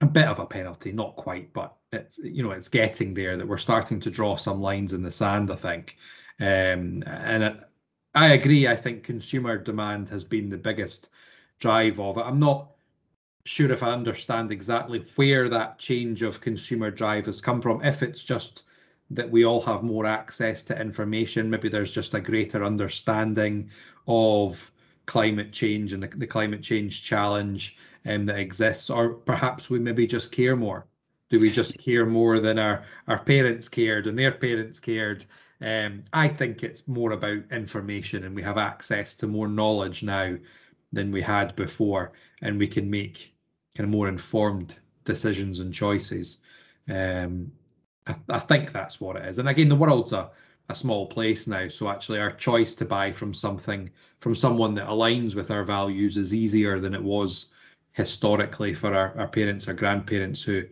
a 0.01 0.07
bit 0.07 0.27
of 0.27 0.41
a 0.41 0.47
penalty, 0.47 0.91
not 0.91 1.15
quite, 1.15 1.53
but 1.53 1.77
it's 1.93 2.19
you 2.19 2.43
know 2.43 2.51
it's 2.51 2.69
getting 2.69 3.15
there 3.15 3.37
that 3.37 3.47
we're 3.47 3.57
starting 3.57 4.01
to 4.01 4.11
draw 4.11 4.35
some 4.37 4.61
lines 4.61 4.93
in 4.93 5.03
the 5.03 5.11
sand. 5.11 5.53
I 5.53 5.57
think, 5.57 5.97
um, 6.41 7.05
and 7.07 7.45
it, 7.45 7.57
I 8.17 8.33
agree. 8.33 8.67
I 8.67 8.75
think 8.75 9.05
consumer 9.05 9.59
demand 9.59 10.09
has 10.09 10.25
been 10.25 10.51
the 10.51 10.59
biggest 10.59 11.11
drive 11.61 12.01
of 12.01 12.19
it. 12.19 12.23
I'm 12.27 12.41
not 12.41 12.73
sure 13.49 13.73
if 13.73 13.83
I 13.83 13.93
understand 13.93 14.53
exactly 14.53 15.07
where 15.17 15.49
that 15.49 15.79
change 15.79 16.21
of 16.21 16.41
consumer 16.41 16.91
drive 16.91 17.27
has 17.27 17.41
come 17.41 17.63
from. 17.63 17.83
If 17.83 18.03
it's 18.03 18.23
just 18.23 18.65
that 19.11 19.31
we 19.31 19.47
all 19.47 19.63
have 19.63 19.83
more 19.83 20.05
access 20.05 20.63
to 20.65 20.79
information, 20.79 21.49
maybe 21.49 21.71
there's 21.71 21.95
just 21.95 22.13
a 22.13 22.21
greater 22.21 22.63
understanding 22.63 23.71
of 24.07 24.71
climate 25.07 25.51
change 25.51 25.95
and 25.95 26.03
the, 26.03 26.09
the 26.09 26.27
climate 26.27 26.63
change 26.63 27.03
challenge 27.03 27.79
um, 28.05 28.27
that 28.27 28.39
exists, 28.39 28.91
or 28.91 29.15
perhaps 29.15 29.71
we 29.71 29.79
maybe 29.79 30.07
just 30.07 30.31
care 30.31 30.55
more. 30.55 30.87
Do 31.31 31.41
we 31.41 31.51
just 31.51 31.79
care 31.79 32.05
more 32.05 32.41
than 32.41 32.59
our 32.59 32.85
our 33.07 33.23
parents 33.25 33.69
cared 33.69 34.07
and 34.07 34.19
their 34.19 34.33
parents 34.33 34.79
cared? 34.79 35.25
Um, 35.63 36.05
I 36.13 36.29
think 36.29 36.63
it's 36.63 36.87
more 36.87 37.13
about 37.13 37.51
information, 37.51 38.25
and 38.25 38.35
we 38.35 38.43
have 38.43 38.59
access 38.59 39.15
to 39.17 39.27
more 39.27 39.49
knowledge 39.49 40.03
now 40.03 40.37
than 40.93 41.11
we 41.11 41.23
had 41.23 41.57
before, 41.57 42.13
and 42.43 42.59
we 42.59 42.69
can 42.69 42.89
make 42.91 43.35
kind 43.79 43.87
of 43.87 43.93
more 43.93 44.09
informed 44.09 44.75
decisions 45.05 45.61
and 45.61 45.73
choices. 45.73 46.39
Um, 46.91 47.53
I, 48.09 48.17
I 48.29 48.41
think 48.41 48.73
that's 48.73 49.01
what 49.01 49.15
it 49.15 49.25
is. 49.25 49.39
And 49.39 49.49
again, 49.49 49.69
the 49.69 49.77
world's 49.77 50.13
a 50.13 50.31
a 50.71 50.75
small 50.75 51.07
place 51.07 51.47
now. 51.47 51.69
So 51.69 51.89
actually, 51.89 52.19
our 52.19 52.33
choice 52.33 52.75
to 52.75 52.85
buy 52.85 53.11
from 53.11 53.33
something 53.33 53.89
from 54.21 54.35
someone 54.35 54.75
that 54.75 54.89
aligns 54.89 55.35
with 55.35 55.51
our 55.51 55.65
values 55.65 56.17
is 56.17 56.35
easier 56.35 56.79
than 56.79 56.95
it 56.95 57.03
was 57.03 57.47
historically 57.93 58.75
for 58.75 58.95
our, 58.95 59.19
our 59.19 59.29
parents 59.29 59.67
or 59.67 59.73
grandparents 59.73 60.43
who 60.43 60.65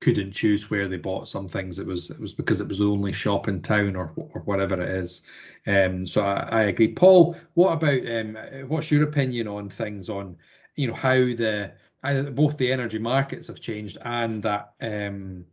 couldn't 0.00 0.32
choose 0.32 0.70
where 0.70 0.86
they 0.86 0.96
bought 0.98 1.28
some 1.28 1.48
things. 1.48 1.78
It 1.78 1.86
was 1.86 2.10
it 2.10 2.20
was 2.20 2.34
because 2.34 2.60
it 2.60 2.68
was 2.68 2.78
the 2.78 2.90
only 2.90 3.12
shop 3.12 3.48
in 3.48 3.62
town 3.62 3.96
or 3.96 4.12
or 4.16 4.42
whatever 4.42 4.80
it 4.80 4.88
is. 4.90 5.22
Um, 5.66 6.06
so 6.06 6.22
I, 6.22 6.48
I 6.50 6.62
agree. 6.64 6.88
Paul, 6.88 7.36
what 7.54 7.72
about 7.72 8.06
um, 8.06 8.36
what's 8.68 8.90
your 8.90 9.04
opinion 9.04 9.48
on 9.48 9.70
things 9.70 10.10
on 10.10 10.36
you 10.76 10.88
know 10.88 10.94
how 10.94 11.14
the 11.14 11.72
both 12.02 12.56
the 12.56 12.72
energy 12.72 12.98
markets 12.98 13.46
have 13.48 13.60
changed 13.60 13.98
and 14.04 14.42
that 14.42 14.74
um, 14.80 15.44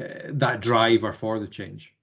uh, 0.00 0.04
that 0.28 0.60
driver 0.60 1.12
for 1.12 1.38
the 1.38 1.48
change? 1.48 1.94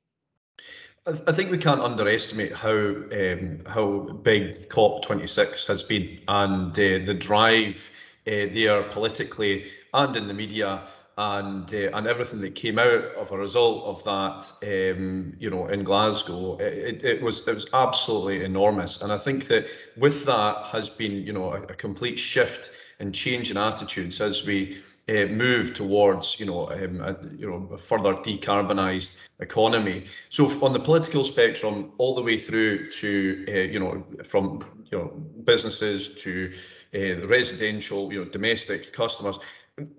I 1.08 1.32
think 1.32 1.52
we 1.52 1.58
can't 1.58 1.80
underestimate 1.80 2.52
how 2.52 2.76
um, 2.76 3.60
how 3.65 4.19
big 4.23 4.67
COP26 4.69 5.65
has 5.67 5.82
been 5.82 6.19
and 6.28 6.71
uh, 6.71 7.06
the 7.06 7.13
drive 7.17 7.89
uh, 8.28 8.52
there 8.52 8.84
politically 8.84 9.67
and 9.93 10.15
in 10.17 10.28
the 10.28 10.34
media 10.34 10.82
and 11.17 11.73
uh, 11.73 11.89
and 11.93 12.08
everything 12.08 12.41
that 12.41 12.56
came 12.56 12.78
out 12.78 13.06
of 13.15 13.32
a 13.32 13.38
result 13.38 13.86
of 13.86 14.04
that, 14.04 14.52
um, 14.63 15.34
you 15.39 15.50
know, 15.50 15.67
in 15.67 15.84
Glasgow, 15.84 16.58
it, 16.58 17.04
it 17.04 17.21
was 17.21 17.47
it 17.47 17.56
was 17.56 17.67
absolutely 17.73 18.43
enormous. 18.43 19.02
And 19.02 19.12
I 19.12 19.17
think 19.17 19.47
that 19.47 19.67
with 19.95 20.26
that 20.26 20.67
has 20.67 20.89
been, 20.89 21.26
you 21.26 21.32
know, 21.32 21.54
a, 21.54 21.62
a 21.62 21.73
complete 21.73 22.19
shift 22.19 22.69
and 22.99 23.13
change 23.13 23.51
in 23.51 23.57
attitudes 23.57 24.21
as 24.21 24.45
we 24.45 24.81
uh, 25.10 25.25
move 25.27 25.73
towards, 25.73 26.39
you 26.39 26.45
know, 26.45 26.69
um, 26.71 26.99
a, 27.01 27.15
you 27.38 27.49
know, 27.49 27.69
a 27.73 27.77
further 27.77 28.13
decarbonised 28.13 29.15
economy. 29.39 30.05
So 30.29 30.47
on 30.65 30.73
the 30.73 30.79
political 30.79 31.23
spectrum, 31.23 31.93
all 31.97 32.13
the 32.13 32.21
way 32.21 32.38
through 32.38 32.91
to, 32.91 33.45
uh, 33.47 33.51
you 33.71 33.79
know, 33.79 34.05
from 34.25 34.63
you 34.91 34.97
know 34.97 35.07
businesses 35.43 36.21
to 36.23 36.51
uh, 36.93 37.25
residential, 37.27 38.12
you 38.12 38.23
know, 38.23 38.29
domestic 38.29 38.91
customers, 38.91 39.39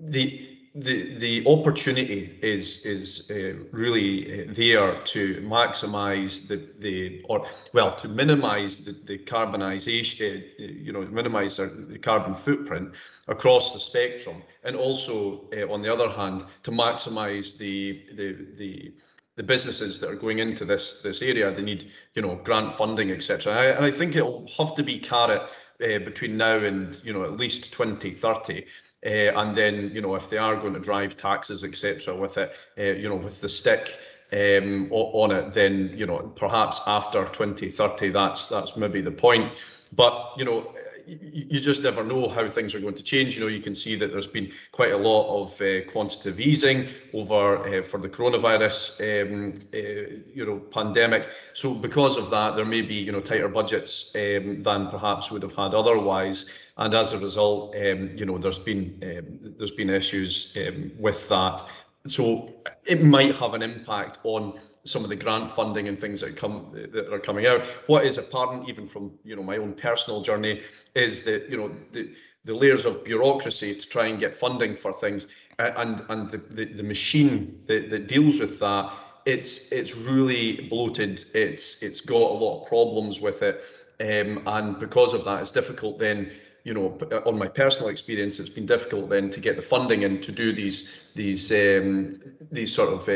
the 0.00 0.57
the 0.74 1.14
the 1.18 1.46
opportunity 1.46 2.38
is 2.42 2.84
is 2.84 3.30
uh, 3.30 3.64
really 3.72 4.42
uh, 4.42 4.52
there 4.52 5.00
to 5.02 5.36
maximize 5.42 6.46
the 6.46 6.68
the 6.78 7.22
or 7.28 7.46
well 7.72 7.94
to 7.96 8.08
minimize 8.08 8.84
the, 8.84 8.92
the 8.92 9.18
carbonization 9.18 10.42
uh, 10.42 10.62
you 10.62 10.92
know 10.92 11.02
minimize 11.02 11.56
the 11.56 11.98
carbon 12.02 12.34
footprint 12.34 12.92
across 13.28 13.72
the 13.72 13.80
spectrum. 13.80 14.42
And 14.64 14.76
also 14.76 15.48
uh, 15.56 15.72
on 15.72 15.80
the 15.80 15.92
other 15.92 16.08
hand 16.08 16.44
to 16.64 16.70
maximize 16.70 17.56
the 17.56 18.04
the 18.16 18.36
the 18.56 18.92
the 19.36 19.42
businesses 19.42 20.00
that 20.00 20.10
are 20.10 20.16
going 20.16 20.40
into 20.40 20.64
this 20.64 21.00
this 21.00 21.22
area 21.22 21.50
they 21.52 21.62
need 21.62 21.90
you 22.14 22.22
know 22.22 22.36
grant 22.44 22.72
funding 22.72 23.10
etc 23.10 23.76
and 23.76 23.84
I 23.84 23.90
think 23.90 24.16
it'll 24.16 24.46
have 24.58 24.74
to 24.74 24.82
be 24.82 24.98
carrot 24.98 25.42
uh, 25.80 25.98
between 26.00 26.36
now 26.36 26.58
and 26.58 27.00
you 27.04 27.12
know 27.12 27.22
at 27.24 27.36
least 27.36 27.72
2030 27.72 28.66
uh, 29.06 29.08
and 29.08 29.56
then, 29.56 29.90
you 29.94 30.00
know, 30.00 30.14
if 30.14 30.28
they 30.28 30.38
are 30.38 30.56
going 30.56 30.74
to 30.74 30.80
drive 30.80 31.16
taxes, 31.16 31.64
etc., 31.64 32.16
with 32.16 32.36
it, 32.38 32.52
uh, 32.78 32.82
you 32.82 33.08
know, 33.08 33.16
with 33.16 33.40
the 33.40 33.48
stick, 33.48 33.98
um, 34.32 34.88
on 34.90 35.30
it, 35.30 35.52
then 35.52 35.92
you 35.94 36.06
know 36.06 36.18
perhaps 36.36 36.80
after 36.86 37.24
2030, 37.24 38.10
that's 38.10 38.46
that's 38.46 38.76
maybe 38.76 39.00
the 39.00 39.10
point. 39.10 39.62
But 39.92 40.34
you 40.36 40.44
know, 40.44 40.74
you 41.08 41.60
just 41.60 41.82
never 41.82 42.04
know 42.04 42.28
how 42.28 42.48
things 42.48 42.74
are 42.74 42.80
going 42.80 42.94
to 42.94 43.02
change. 43.02 43.36
You 43.36 43.42
know, 43.42 43.48
you 43.48 43.60
can 43.60 43.74
see 43.74 43.96
that 43.96 44.12
there's 44.12 44.26
been 44.26 44.52
quite 44.72 44.92
a 44.92 44.96
lot 44.96 45.42
of 45.42 45.60
uh, 45.60 45.90
quantitative 45.90 46.40
easing 46.40 46.88
over 47.14 47.58
uh, 47.58 47.82
for 47.82 47.98
the 47.98 48.08
coronavirus, 48.08 49.00
um, 49.00 49.54
uh, 49.72 50.22
you 50.34 50.44
know, 50.44 50.58
pandemic. 50.58 51.30
So 51.54 51.74
because 51.74 52.16
of 52.16 52.30
that, 52.30 52.56
there 52.56 52.64
may 52.64 52.82
be 52.82 52.94
you 52.94 53.12
know 53.12 53.20
tighter 53.20 53.48
budgets 53.48 54.14
um, 54.14 54.62
than 54.62 54.88
perhaps 54.88 55.30
would 55.30 55.42
have 55.42 55.54
had 55.54 55.74
otherwise. 55.74 56.46
And 56.76 56.94
as 56.94 57.12
a 57.12 57.18
result, 57.18 57.74
um, 57.76 58.10
you 58.16 58.26
know, 58.26 58.38
there's 58.38 58.58
been 58.58 58.98
um, 59.02 59.54
there's 59.56 59.72
been 59.72 59.90
issues 59.90 60.56
um, 60.56 60.92
with 60.98 61.28
that. 61.28 61.64
So 62.08 62.54
it 62.86 63.02
might 63.02 63.34
have 63.36 63.54
an 63.54 63.62
impact 63.62 64.18
on 64.24 64.58
some 64.84 65.04
of 65.04 65.10
the 65.10 65.16
grant 65.16 65.50
funding 65.50 65.88
and 65.88 66.00
things 66.00 66.20
that 66.20 66.36
come 66.36 66.70
that 66.72 67.12
are 67.12 67.18
coming 67.18 67.46
out. 67.46 67.66
What 67.86 68.04
is 68.04 68.18
apparent, 68.18 68.68
even 68.68 68.86
from 68.86 69.12
you 69.24 69.36
know 69.36 69.42
my 69.42 69.58
own 69.58 69.74
personal 69.74 70.22
journey, 70.22 70.62
is 70.94 71.22
that 71.24 71.48
you 71.50 71.56
know 71.56 71.74
the 71.92 72.14
the 72.44 72.54
layers 72.54 72.86
of 72.86 73.04
bureaucracy 73.04 73.74
to 73.74 73.86
try 73.88 74.06
and 74.06 74.18
get 74.18 74.34
funding 74.34 74.74
for 74.74 74.92
things, 74.92 75.26
uh, 75.58 75.72
and 75.76 76.02
and 76.08 76.30
the, 76.30 76.38
the 76.38 76.64
the 76.66 76.82
machine 76.82 77.62
that 77.66 77.90
that 77.90 78.08
deals 78.08 78.40
with 78.40 78.58
that, 78.60 78.92
it's 79.26 79.70
it's 79.72 79.96
really 79.96 80.66
bloated. 80.68 81.24
It's 81.34 81.82
it's 81.82 82.00
got 82.00 82.16
a 82.16 82.38
lot 82.42 82.62
of 82.62 82.68
problems 82.68 83.20
with 83.20 83.42
it, 83.42 83.64
um, 84.00 84.42
and 84.46 84.78
because 84.78 85.12
of 85.12 85.24
that, 85.24 85.40
it's 85.40 85.50
difficult 85.50 85.98
then 85.98 86.30
you 86.68 86.74
know, 86.74 86.98
on 87.24 87.38
my 87.38 87.48
personal 87.48 87.88
experience, 87.88 88.38
it's 88.38 88.50
been 88.50 88.66
difficult 88.66 89.08
then 89.08 89.30
to 89.30 89.40
get 89.40 89.56
the 89.56 89.62
funding 89.62 90.04
and 90.04 90.22
to 90.22 90.30
do 90.30 90.52
these 90.52 91.08
these 91.14 91.50
um, 91.50 92.20
these 92.52 92.74
sort 92.74 92.90
of 92.92 93.08
uh, 93.08 93.12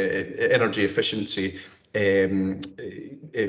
energy 0.59 0.87
efficiency 0.87 1.61
um, 1.95 2.59
uh, 3.39 3.43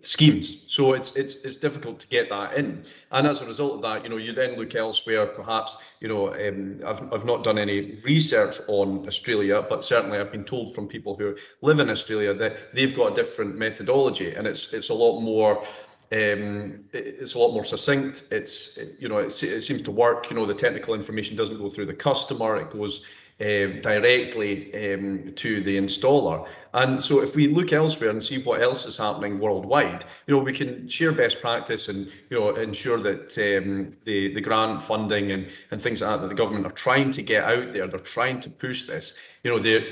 schemes. 0.00 0.64
So 0.66 0.94
it's 0.94 1.14
it's 1.14 1.44
it's 1.44 1.56
difficult 1.56 2.00
to 2.00 2.06
get 2.06 2.30
that 2.30 2.54
in, 2.54 2.84
and 3.10 3.26
as 3.26 3.42
a 3.42 3.46
result 3.46 3.74
of 3.74 3.82
that, 3.82 4.02
you 4.02 4.08
know, 4.08 4.16
you 4.16 4.32
then 4.32 4.56
look 4.56 4.74
elsewhere. 4.74 5.26
Perhaps 5.26 5.76
you 6.00 6.08
know, 6.08 6.32
um, 6.32 6.80
I've 6.86 7.12
I've 7.12 7.26
not 7.26 7.44
done 7.44 7.58
any 7.58 8.00
research 8.02 8.60
on 8.66 9.06
Australia, 9.06 9.62
but 9.68 9.84
certainly 9.84 10.18
I've 10.18 10.32
been 10.32 10.44
told 10.44 10.74
from 10.74 10.88
people 10.88 11.16
who 11.16 11.36
live 11.60 11.80
in 11.80 11.90
Australia 11.90 12.32
that 12.32 12.74
they've 12.74 12.96
got 12.96 13.12
a 13.12 13.14
different 13.14 13.58
methodology, 13.58 14.34
and 14.34 14.46
it's 14.46 14.72
it's 14.72 14.88
a 14.88 14.94
lot 14.94 15.20
more 15.20 15.62
um, 16.12 16.84
it's 16.92 17.34
a 17.34 17.38
lot 17.38 17.52
more 17.52 17.64
succinct. 17.64 18.24
It's 18.30 18.78
you 18.98 19.08
know 19.08 19.18
it, 19.18 19.42
it, 19.42 19.62
seems 19.62 19.82
to 19.82 19.90
work. 19.90 20.30
You 20.30 20.36
know 20.36 20.46
the 20.46 20.54
technical 20.54 20.94
information 20.94 21.36
doesn't 21.36 21.58
go 21.58 21.70
through 21.70 21.86
the 21.86 21.94
customer; 21.94 22.56
it 22.56 22.70
goes 22.70 23.04
um, 23.40 23.80
directly 23.80 24.72
um, 24.74 25.32
to 25.32 25.62
the 25.62 25.76
installer. 25.76 26.46
And 26.72 27.02
so, 27.02 27.20
if 27.20 27.34
we 27.34 27.48
look 27.48 27.72
elsewhere 27.72 28.10
and 28.10 28.22
see 28.22 28.38
what 28.42 28.62
else 28.62 28.86
is 28.86 28.96
happening 28.96 29.40
worldwide, 29.40 30.04
you 30.26 30.36
know 30.36 30.42
we 30.42 30.52
can 30.52 30.86
share 30.86 31.10
best 31.10 31.40
practice 31.40 31.88
and 31.88 32.06
you 32.30 32.38
know 32.38 32.50
ensure 32.50 32.98
that 32.98 33.36
um, 33.38 33.96
the 34.04 34.32
the 34.34 34.40
grant 34.40 34.82
funding 34.82 35.32
and 35.32 35.48
and 35.70 35.80
things 35.80 36.00
like 36.00 36.10
that 36.10 36.20
that 36.22 36.28
the 36.28 36.34
government 36.34 36.66
are 36.66 36.72
trying 36.72 37.10
to 37.12 37.22
get 37.22 37.44
out 37.44 37.72
there. 37.72 37.88
They're 37.88 37.98
trying 37.98 38.40
to 38.40 38.50
push 38.50 38.84
this. 38.84 39.14
You 39.42 39.50
know 39.50 39.58
they 39.58 39.84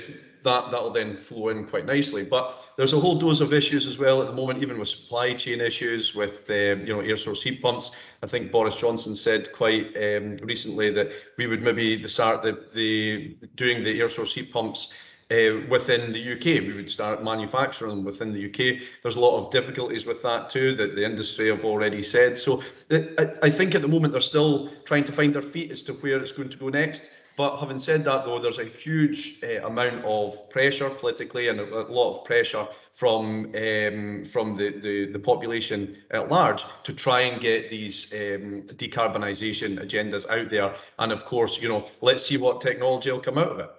that 0.42 0.70
that'll 0.70 0.90
then 0.90 1.16
flow 1.16 1.48
in 1.48 1.66
quite 1.66 1.86
nicely. 1.86 2.24
But 2.24 2.64
there's 2.76 2.92
a 2.92 3.00
whole 3.00 3.18
dose 3.18 3.40
of 3.40 3.52
issues 3.52 3.86
as 3.86 3.98
well 3.98 4.20
at 4.20 4.28
the 4.28 4.34
moment, 4.34 4.62
even 4.62 4.78
with 4.78 4.88
supply 4.88 5.34
chain 5.34 5.60
issues, 5.60 6.14
with 6.14 6.48
um, 6.50 6.86
you 6.86 6.94
know 6.94 7.00
air 7.00 7.16
source 7.16 7.42
heat 7.42 7.62
pumps. 7.62 7.92
I 8.22 8.26
think 8.26 8.50
Boris 8.50 8.76
Johnson 8.76 9.14
said 9.14 9.52
quite 9.52 9.96
um, 9.96 10.36
recently 10.42 10.90
that 10.90 11.12
we 11.38 11.46
would 11.46 11.62
maybe 11.62 12.06
start 12.08 12.42
the 12.42 12.66
the 12.74 13.36
doing 13.54 13.82
the 13.82 14.00
air 14.00 14.08
source 14.08 14.34
heat 14.34 14.52
pumps. 14.52 14.92
Uh, 15.30 15.62
within 15.70 16.12
the 16.12 16.32
UK, 16.32 16.60
we 16.60 16.74
would 16.74 16.90
start 16.90 17.24
manufacturing 17.24 17.88
them 17.88 18.04
within 18.04 18.34
the 18.34 18.44
UK. 18.50 18.82
There's 19.00 19.16
a 19.16 19.20
lot 19.20 19.38
of 19.38 19.50
difficulties 19.50 20.04
with 20.04 20.22
that 20.22 20.50
too, 20.50 20.74
that 20.76 20.94
the 20.94 21.02
industry 21.02 21.48
have 21.48 21.64
already 21.64 22.02
said. 22.02 22.36
So 22.36 22.62
I, 22.90 23.28
I 23.42 23.48
think 23.48 23.74
at 23.74 23.80
the 23.80 23.88
moment 23.88 24.12
they're 24.12 24.20
still 24.20 24.68
trying 24.84 25.04
to 25.04 25.12
find 25.12 25.32
their 25.32 25.40
feet 25.40 25.70
as 25.70 25.82
to 25.84 25.94
where 25.94 26.18
it's 26.18 26.32
going 26.32 26.50
to 26.50 26.58
go 26.58 26.68
next. 26.68 27.08
But 27.36 27.58
having 27.58 27.78
said 27.78 28.04
that, 28.04 28.24
though, 28.24 28.38
there's 28.38 28.58
a 28.58 28.64
huge 28.64 29.42
uh, 29.42 29.66
amount 29.66 30.04
of 30.04 30.50
pressure 30.50 30.90
politically 30.90 31.48
and 31.48 31.60
a, 31.60 31.82
a 31.82 31.88
lot 31.90 32.18
of 32.18 32.24
pressure 32.24 32.66
from 32.92 33.52
um, 33.56 34.24
from 34.24 34.54
the, 34.54 34.70
the, 34.80 35.06
the 35.06 35.18
population 35.18 35.96
at 36.10 36.28
large 36.28 36.64
to 36.84 36.92
try 36.92 37.22
and 37.22 37.40
get 37.40 37.70
these 37.70 38.12
um, 38.12 38.62
decarbonisation 38.74 39.78
agendas 39.78 40.28
out 40.28 40.50
there. 40.50 40.74
And 40.98 41.10
of 41.10 41.24
course, 41.24 41.60
you 41.60 41.68
know, 41.68 41.88
let's 42.02 42.24
see 42.24 42.36
what 42.36 42.60
technology 42.60 43.10
will 43.10 43.20
come 43.20 43.38
out 43.38 43.48
of 43.48 43.58
it. 43.60 43.70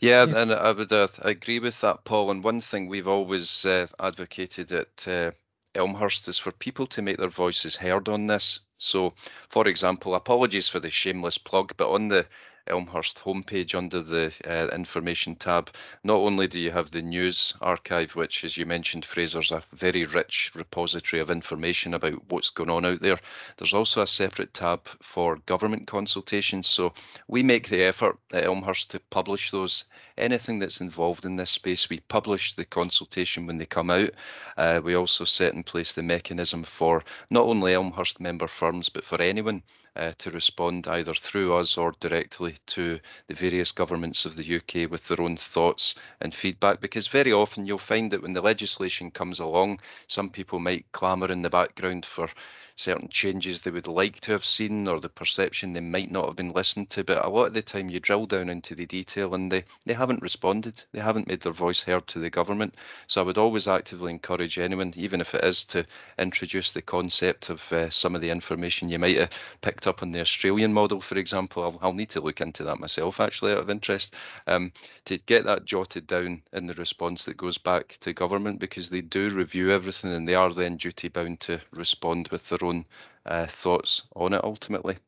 Yeah, 0.00 0.24
and 0.24 0.52
I 0.52 0.72
would 0.72 0.92
uh, 0.92 1.08
agree 1.20 1.60
with 1.60 1.80
that, 1.80 2.04
Paul. 2.04 2.30
And 2.32 2.42
one 2.42 2.60
thing 2.60 2.88
we've 2.88 3.08
always 3.08 3.64
uh, 3.64 3.86
advocated 4.00 4.72
at 4.72 5.06
uh, 5.06 5.30
Elmhurst 5.74 6.28
is 6.28 6.38
for 6.38 6.52
people 6.52 6.86
to 6.86 7.02
make 7.02 7.16
their 7.16 7.28
voices 7.28 7.76
heard 7.76 8.08
on 8.08 8.26
this. 8.26 8.60
So, 8.78 9.14
for 9.48 9.66
example, 9.66 10.14
apologies 10.14 10.68
for 10.68 10.80
the 10.80 10.90
shameless 10.90 11.38
plug, 11.38 11.72
but 11.76 11.90
on 11.90 12.08
the 12.08 12.26
Elmhurst 12.68 13.18
homepage 13.18 13.74
under 13.74 14.02
the 14.02 14.32
uh, 14.44 14.68
information 14.72 15.34
tab, 15.34 15.70
not 16.04 16.18
only 16.18 16.46
do 16.46 16.60
you 16.60 16.70
have 16.70 16.90
the 16.90 17.02
news 17.02 17.54
archive, 17.60 18.14
which, 18.14 18.44
as 18.44 18.56
you 18.56 18.66
mentioned, 18.66 19.04
Fraser's 19.04 19.50
a 19.50 19.64
very 19.72 20.04
rich 20.04 20.52
repository 20.54 21.20
of 21.20 21.30
information 21.30 21.94
about 21.94 22.22
what's 22.28 22.50
going 22.50 22.70
on 22.70 22.84
out 22.84 23.00
there, 23.00 23.18
there's 23.56 23.74
also 23.74 24.02
a 24.02 24.06
separate 24.06 24.54
tab 24.54 24.86
for 25.00 25.36
government 25.46 25.88
consultations. 25.88 26.68
So 26.68 26.92
we 27.26 27.42
make 27.42 27.68
the 27.68 27.82
effort 27.82 28.16
at 28.32 28.44
Elmhurst 28.44 28.90
to 28.92 29.00
publish 29.10 29.50
those. 29.50 29.84
Anything 30.18 30.58
that's 30.58 30.80
involved 30.80 31.24
in 31.24 31.36
this 31.36 31.50
space, 31.50 31.88
we 31.88 32.00
publish 32.00 32.54
the 32.54 32.64
consultation 32.64 33.46
when 33.46 33.58
they 33.58 33.66
come 33.66 33.90
out. 33.90 34.10
Uh, 34.56 34.80
we 34.82 34.94
also 34.94 35.24
set 35.24 35.54
in 35.54 35.62
place 35.62 35.92
the 35.92 36.02
mechanism 36.02 36.62
for 36.62 37.02
not 37.30 37.46
only 37.46 37.74
Elmhurst 37.74 38.20
member 38.20 38.46
firms, 38.46 38.88
but 38.88 39.04
for 39.04 39.20
anyone 39.20 39.62
uh, 39.96 40.12
to 40.18 40.30
respond 40.30 40.86
either 40.88 41.14
through 41.14 41.54
us 41.54 41.76
or 41.76 41.92
directly 42.00 42.56
to 42.66 42.98
the 43.26 43.34
various 43.34 43.72
governments 43.72 44.24
of 44.24 44.36
the 44.36 44.56
UK 44.56 44.90
with 44.90 45.06
their 45.08 45.20
own 45.20 45.36
thoughts 45.36 45.94
and 46.20 46.34
feedback. 46.34 46.80
Because 46.80 47.06
very 47.06 47.32
often 47.32 47.66
you'll 47.66 47.78
find 47.78 48.10
that 48.10 48.22
when 48.22 48.32
the 48.32 48.40
legislation 48.40 49.10
comes 49.10 49.40
along, 49.40 49.80
some 50.08 50.30
people 50.30 50.58
might 50.58 50.90
clamour 50.92 51.30
in 51.30 51.42
the 51.42 51.50
background 51.50 52.06
for 52.06 52.28
certain 52.76 53.08
changes 53.08 53.60
they 53.60 53.70
would 53.70 53.86
like 53.86 54.20
to 54.20 54.32
have 54.32 54.44
seen 54.44 54.88
or 54.88 55.00
the 55.00 55.08
perception 55.08 55.72
they 55.72 55.80
might 55.80 56.10
not 56.10 56.26
have 56.26 56.36
been 56.36 56.52
listened 56.52 56.90
to. 56.90 57.04
But 57.04 57.24
a 57.24 57.28
lot 57.28 57.46
of 57.46 57.54
the 57.54 57.62
time 57.62 57.88
you 57.88 58.00
drill 58.00 58.26
down 58.26 58.48
into 58.48 58.74
the 58.74 58.86
detail 58.86 59.34
and 59.34 59.50
they, 59.50 59.64
they 59.86 59.94
haven't 59.94 60.22
responded. 60.22 60.82
They 60.92 61.00
haven't 61.00 61.28
made 61.28 61.40
their 61.40 61.52
voice 61.52 61.82
heard 61.82 62.06
to 62.08 62.18
the 62.18 62.30
government. 62.30 62.74
So 63.06 63.20
I 63.20 63.24
would 63.24 63.38
always 63.38 63.68
actively 63.68 64.10
encourage 64.10 64.58
anyone, 64.58 64.94
even 64.96 65.20
if 65.20 65.34
it 65.34 65.44
is 65.44 65.64
to 65.66 65.86
introduce 66.18 66.72
the 66.72 66.82
concept 66.82 67.50
of 67.50 67.72
uh, 67.72 67.90
some 67.90 68.14
of 68.14 68.20
the 68.20 68.30
information 68.30 68.88
you 68.88 68.98
might 68.98 69.18
have 69.18 69.30
picked 69.60 69.86
up 69.86 70.02
on 70.02 70.12
the 70.12 70.20
Australian 70.20 70.72
model, 70.72 71.00
for 71.00 71.18
example. 71.18 71.62
I'll, 71.62 71.78
I'll 71.82 71.92
need 71.92 72.10
to 72.10 72.20
look 72.20 72.40
into 72.40 72.64
that 72.64 72.80
myself, 72.80 73.20
actually, 73.20 73.52
out 73.52 73.58
of 73.58 73.70
interest, 73.70 74.14
um, 74.46 74.72
to 75.04 75.18
get 75.18 75.44
that 75.44 75.64
jotted 75.64 76.06
down 76.06 76.42
in 76.52 76.66
the 76.66 76.74
response 76.74 77.24
that 77.24 77.36
goes 77.36 77.58
back 77.58 77.98
to 78.00 78.12
government 78.12 78.58
because 78.58 78.88
they 78.90 79.00
do 79.00 79.28
review 79.30 79.70
everything 79.70 80.12
and 80.12 80.26
they 80.26 80.34
are 80.34 80.52
then 80.52 80.76
duty 80.76 81.08
bound 81.08 81.40
to 81.40 81.60
respond 81.72 82.28
with 82.28 82.48
their 82.48 82.58
own 82.64 82.84
uh, 83.26 83.46
thoughts 83.46 84.02
on 84.16 84.32
it 84.32 84.42
ultimately. 84.44 84.98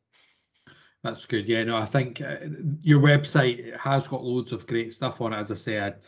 That's 1.03 1.25
good. 1.25 1.47
Yeah, 1.47 1.63
no, 1.65 1.77
I 1.77 1.85
think 1.85 2.21
uh, 2.21 2.37
your 2.81 2.99
website 2.99 3.77
has 3.77 4.07
got 4.07 4.23
loads 4.23 4.51
of 4.51 4.65
great 4.65 4.91
stuff 4.91 5.21
on 5.21 5.33
it. 5.33 5.37
As 5.37 5.51
I 5.51 5.55
said, 5.55 5.99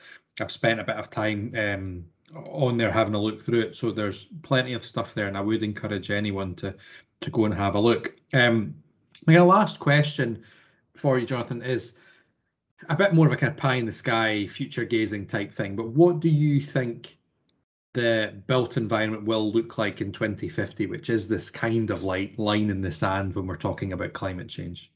I've 0.41 0.51
spent 0.51 0.79
a 0.79 0.83
bit 0.83 0.95
of 0.95 1.09
time 1.11 1.53
um, 1.55 2.05
on 2.47 2.77
there 2.77 2.91
having 2.91 3.13
a 3.13 3.21
look 3.21 3.41
through 3.41 3.61
it, 3.61 3.75
so 3.75 3.91
there's 3.91 4.25
plenty 4.41 4.73
of 4.73 4.83
stuff 4.83 5.13
there, 5.13 5.27
and 5.27 5.37
I 5.37 5.41
would 5.41 5.63
encourage 5.63 6.09
anyone 6.09 6.55
to 6.55 6.75
to 7.21 7.29
go 7.31 7.45
and 7.45 7.53
have 7.53 7.75
a 7.75 7.79
look. 7.79 8.15
Um, 8.33 8.75
my 9.25 9.39
last 9.39 9.79
question 9.79 10.43
for 10.95 11.17
you, 11.17 11.25
Jonathan, 11.25 11.61
is 11.61 11.93
a 12.89 12.95
bit 12.95 13.13
more 13.13 13.27
of 13.27 13.33
a 13.33 13.37
kind 13.37 13.51
of 13.51 13.57
pie 13.57 13.75
in 13.75 13.85
the 13.85 13.93
sky, 13.93 14.45
future 14.47 14.85
gazing 14.85 15.27
type 15.27 15.51
thing. 15.51 15.75
But 15.75 15.89
what 15.89 16.19
do 16.19 16.29
you 16.29 16.61
think 16.61 17.16
the 17.93 18.41
built 18.47 18.77
environment 18.77 19.23
will 19.25 19.51
look 19.51 19.77
like 19.77 20.01
in 20.01 20.11
2050, 20.11 20.85
which 20.87 21.09
is 21.09 21.27
this 21.27 21.49
kind 21.49 21.89
of 21.89 22.03
like 22.03 22.33
line 22.37 22.69
in 22.69 22.81
the 22.81 22.91
sand 22.91 23.35
when 23.35 23.47
we're 23.47 23.57
talking 23.57 23.93
about 23.93 24.13
climate 24.13 24.49
change? 24.49 24.91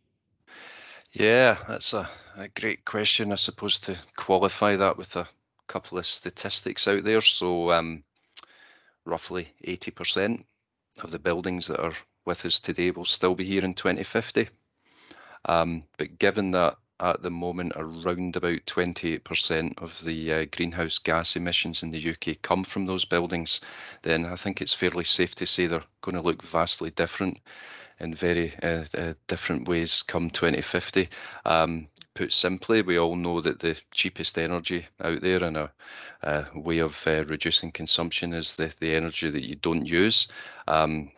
Yeah, 1.11 1.57
that's 1.67 1.93
a, 1.93 2.09
a 2.37 2.47
great 2.49 2.85
question. 2.85 3.31
I 3.31 3.35
suppose 3.35 3.79
to 3.79 3.97
qualify 4.15 4.75
that 4.75 4.97
with 4.97 5.15
a 5.15 5.27
couple 5.67 5.97
of 5.97 6.05
statistics 6.05 6.87
out 6.87 7.03
there. 7.03 7.21
So, 7.21 7.71
um, 7.71 8.03
roughly 9.05 9.51
80% 9.65 10.43
of 10.99 11.11
the 11.11 11.19
buildings 11.19 11.67
that 11.67 11.81
are 11.81 11.95
with 12.25 12.45
us 12.45 12.59
today 12.59 12.91
will 12.91 13.05
still 13.05 13.35
be 13.35 13.45
here 13.45 13.63
in 13.63 13.73
2050. 13.73 14.47
Um, 15.45 15.83
but 15.97 16.19
given 16.19 16.51
that 16.51 16.77
at 17.01 17.23
the 17.23 17.31
moment 17.31 17.73
around 17.75 18.35
about 18.35 18.65
28% 18.67 19.81
of 19.81 20.03
the 20.03 20.33
uh, 20.33 20.45
greenhouse 20.51 20.99
gas 20.99 21.35
emissions 21.35 21.81
in 21.81 21.91
the 21.91 22.11
UK 22.11 22.41
come 22.43 22.63
from 22.63 22.85
those 22.85 23.05
buildings, 23.05 23.59
then 24.03 24.25
I 24.25 24.35
think 24.35 24.61
it's 24.61 24.73
fairly 24.73 25.03
safe 25.03 25.35
to 25.35 25.45
say 25.45 25.65
they're 25.65 25.83
going 26.01 26.15
to 26.15 26.21
look 26.21 26.43
vastly 26.43 26.91
different 26.91 27.39
in 27.99 28.13
very 28.13 28.53
uh, 28.63 28.85
uh, 28.97 29.13
different 29.27 29.67
ways 29.67 30.03
come 30.03 30.29
2050. 30.29 31.09
Um, 31.45 31.87
put 32.13 32.33
simply, 32.33 32.81
we 32.81 32.97
all 32.97 33.15
know 33.15 33.41
that 33.41 33.59
the 33.59 33.79
cheapest 33.91 34.37
energy 34.37 34.85
out 35.03 35.21
there 35.21 35.43
and 35.43 35.57
a, 35.57 35.71
a 36.23 36.45
way 36.55 36.79
of 36.79 37.01
uh, 37.07 37.23
reducing 37.27 37.71
consumption 37.71 38.33
is 38.33 38.55
the, 38.55 38.73
the 38.79 38.95
energy 38.95 39.29
that 39.29 39.47
you 39.47 39.55
don't 39.55 39.85
use. 39.85 40.27
Um, 40.67 41.11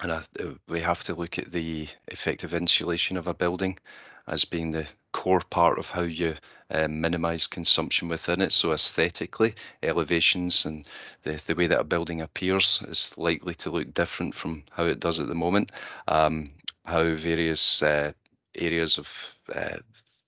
and 0.00 0.12
I, 0.12 0.22
we 0.68 0.80
have 0.80 1.04
to 1.04 1.14
look 1.14 1.38
at 1.38 1.52
the 1.52 1.88
effective 2.08 2.52
insulation 2.52 3.16
of 3.16 3.26
a 3.26 3.34
building 3.34 3.78
as 4.26 4.44
being 4.44 4.70
the 4.70 4.86
core 5.12 5.42
part 5.50 5.78
of 5.78 5.90
how 5.90 6.02
you 6.02 6.34
uh, 6.70 6.88
minimize 6.88 7.46
consumption 7.46 8.08
within 8.08 8.40
it. 8.40 8.52
So 8.52 8.72
aesthetically, 8.72 9.54
elevations 9.82 10.64
and 10.64 10.86
the, 11.22 11.42
the 11.46 11.54
way 11.54 11.66
that 11.66 11.80
a 11.80 11.84
building 11.84 12.20
appears 12.20 12.82
is 12.88 13.12
likely 13.16 13.54
to 13.56 13.70
look 13.70 13.92
different 13.94 14.34
from 14.34 14.64
how 14.70 14.84
it 14.84 15.00
does 15.00 15.20
at 15.20 15.28
the 15.28 15.34
moment. 15.34 15.72
Um, 16.08 16.50
how 16.84 17.14
various 17.14 17.82
uh, 17.82 18.12
areas 18.54 18.98
of 18.98 19.08
uh, 19.54 19.78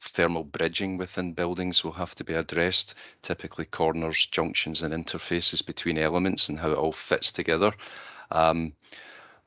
thermal 0.01 0.45
bridging 0.45 0.97
within 0.97 1.33
buildings 1.33 1.83
will 1.83 1.93
have 1.93 2.15
to 2.15 2.25
be 2.25 2.35
addressed, 2.35 2.95
typically 3.23 3.65
corners, 3.65 4.27
junctions 4.27 4.83
and 4.83 4.95
interfaces 4.95 5.65
between 5.65 5.99
elements 5.99 6.49
and 6.49 6.59
how 6.59 6.71
it 6.71 6.79
all 6.79 6.93
fits 6.93 7.33
together. 7.33 7.73
Um, 8.31 8.73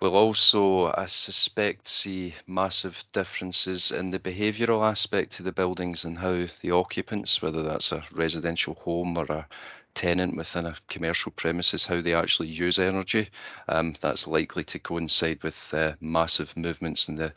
We'll 0.01 0.15
also, 0.15 0.93
I 0.95 1.07
suspect, 1.07 1.88
see 1.89 2.33
massive 2.47 3.03
differences 3.12 3.91
in 3.91 4.12
the 4.12 4.19
behavioural 4.19 4.89
aspect 4.89 5.39
of 5.39 5.45
the 5.45 5.51
buildings 5.51 6.05
and 6.05 6.17
how 6.19 6.47
the 6.62 6.71
occupants, 6.71 7.41
whether 7.41 7.63
that's 7.63 7.91
a 7.91 8.05
residential 8.12 8.75
home 8.75 9.17
or 9.17 9.25
a 9.25 9.47
tenant 9.95 10.38
within 10.38 10.65
a 10.65 10.77
commercial 10.88 11.33
premises, 11.33 11.85
how 11.85 11.99
they 11.99 12.13
actually 12.13 12.47
use 12.47 12.79
energy. 12.79 13.29
Um, 13.67 13.93
that's 13.99 14.25
likely 14.25 14.63
to 14.65 14.79
coincide 14.79 15.43
with 15.43 15.73
uh, 15.73 15.93
massive 15.99 16.55
movements 16.55 17.09
in 17.09 17.15
the 17.15 17.33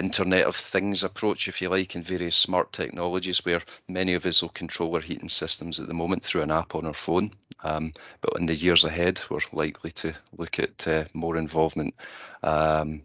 Internet 0.00 0.46
of 0.46 0.56
Things 0.56 1.02
approach, 1.02 1.46
if 1.46 1.60
you 1.60 1.68
like, 1.68 1.94
in 1.94 2.02
various 2.02 2.34
smart 2.34 2.72
technologies 2.72 3.44
where 3.44 3.60
many 3.86 4.14
of 4.14 4.24
us 4.24 4.40
will 4.40 4.48
control 4.48 4.94
our 4.94 5.00
heating 5.00 5.28
systems 5.28 5.78
at 5.78 5.88
the 5.88 5.94
moment 5.94 6.24
through 6.24 6.40
an 6.40 6.50
app 6.50 6.74
on 6.74 6.86
our 6.86 6.94
phone. 6.94 7.32
Um, 7.62 7.92
but 8.22 8.34
in 8.38 8.46
the 8.46 8.54
years 8.54 8.84
ahead, 8.84 9.20
we're 9.28 9.40
likely 9.52 9.90
to 9.92 10.14
look 10.38 10.58
at 10.58 10.88
uh, 10.88 11.04
more 11.12 11.36
involvement 11.36 11.94
um, 12.42 13.02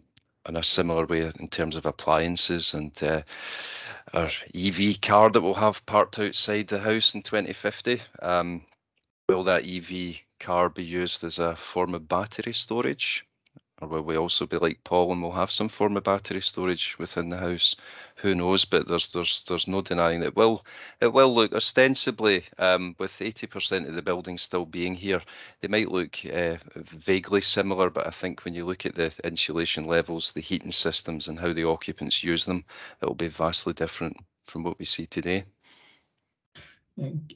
in 0.48 0.56
a 0.56 0.62
similar 0.62 1.04
way 1.04 1.30
in 1.38 1.48
terms 1.48 1.76
of 1.76 1.84
appliances 1.84 2.72
and 2.72 3.02
uh, 3.02 3.20
our 4.14 4.30
EV 4.54 5.00
car 5.02 5.28
that 5.30 5.42
we'll 5.42 5.52
have 5.52 5.84
parked 5.84 6.18
outside 6.18 6.68
the 6.68 6.78
house 6.78 7.14
in 7.14 7.20
2050. 7.20 8.00
Um, 8.22 8.62
will 9.28 9.44
that 9.44 9.66
EV 9.66 10.16
car 10.40 10.70
be 10.70 10.84
used 10.84 11.24
as 11.24 11.38
a 11.38 11.56
form 11.56 11.94
of 11.94 12.08
battery 12.08 12.54
storage? 12.54 13.26
Or 13.82 13.88
will 13.88 14.02
we 14.02 14.16
also 14.16 14.46
be 14.46 14.56
like 14.56 14.82
Paul 14.84 15.12
and 15.12 15.22
we'll 15.22 15.32
have 15.32 15.50
some 15.50 15.68
form 15.68 15.96
of 15.96 16.04
battery 16.04 16.40
storage 16.40 16.96
within 16.98 17.28
the 17.28 17.36
house? 17.36 17.76
Who 18.16 18.34
knows? 18.34 18.64
But 18.64 18.88
there's 18.88 19.08
there's 19.08 19.42
there's 19.46 19.68
no 19.68 19.82
denying 19.82 20.20
that 20.20 20.28
it 20.28 20.36
will 20.36 20.64
it 21.00 21.12
will 21.12 21.34
look 21.34 21.52
ostensibly 21.52 22.44
um, 22.58 22.96
with 22.98 23.12
80% 23.18 23.86
of 23.86 23.94
the 23.94 24.02
buildings 24.02 24.42
still 24.42 24.64
being 24.64 24.94
here, 24.94 25.20
they 25.60 25.68
might 25.68 25.90
look 25.90 26.16
uh, 26.24 26.56
vaguely 26.74 27.42
similar. 27.42 27.90
But 27.90 28.06
I 28.06 28.10
think 28.10 28.44
when 28.44 28.54
you 28.54 28.64
look 28.64 28.86
at 28.86 28.94
the 28.94 29.12
insulation 29.24 29.86
levels, 29.86 30.32
the 30.32 30.40
heating 30.40 30.72
systems, 30.72 31.28
and 31.28 31.38
how 31.38 31.52
the 31.52 31.64
occupants 31.64 32.24
use 32.24 32.46
them, 32.46 32.64
it 33.02 33.06
will 33.06 33.14
be 33.14 33.28
vastly 33.28 33.74
different 33.74 34.16
from 34.44 34.62
what 34.62 34.78
we 34.78 34.86
see 34.86 35.06
today. 35.06 35.44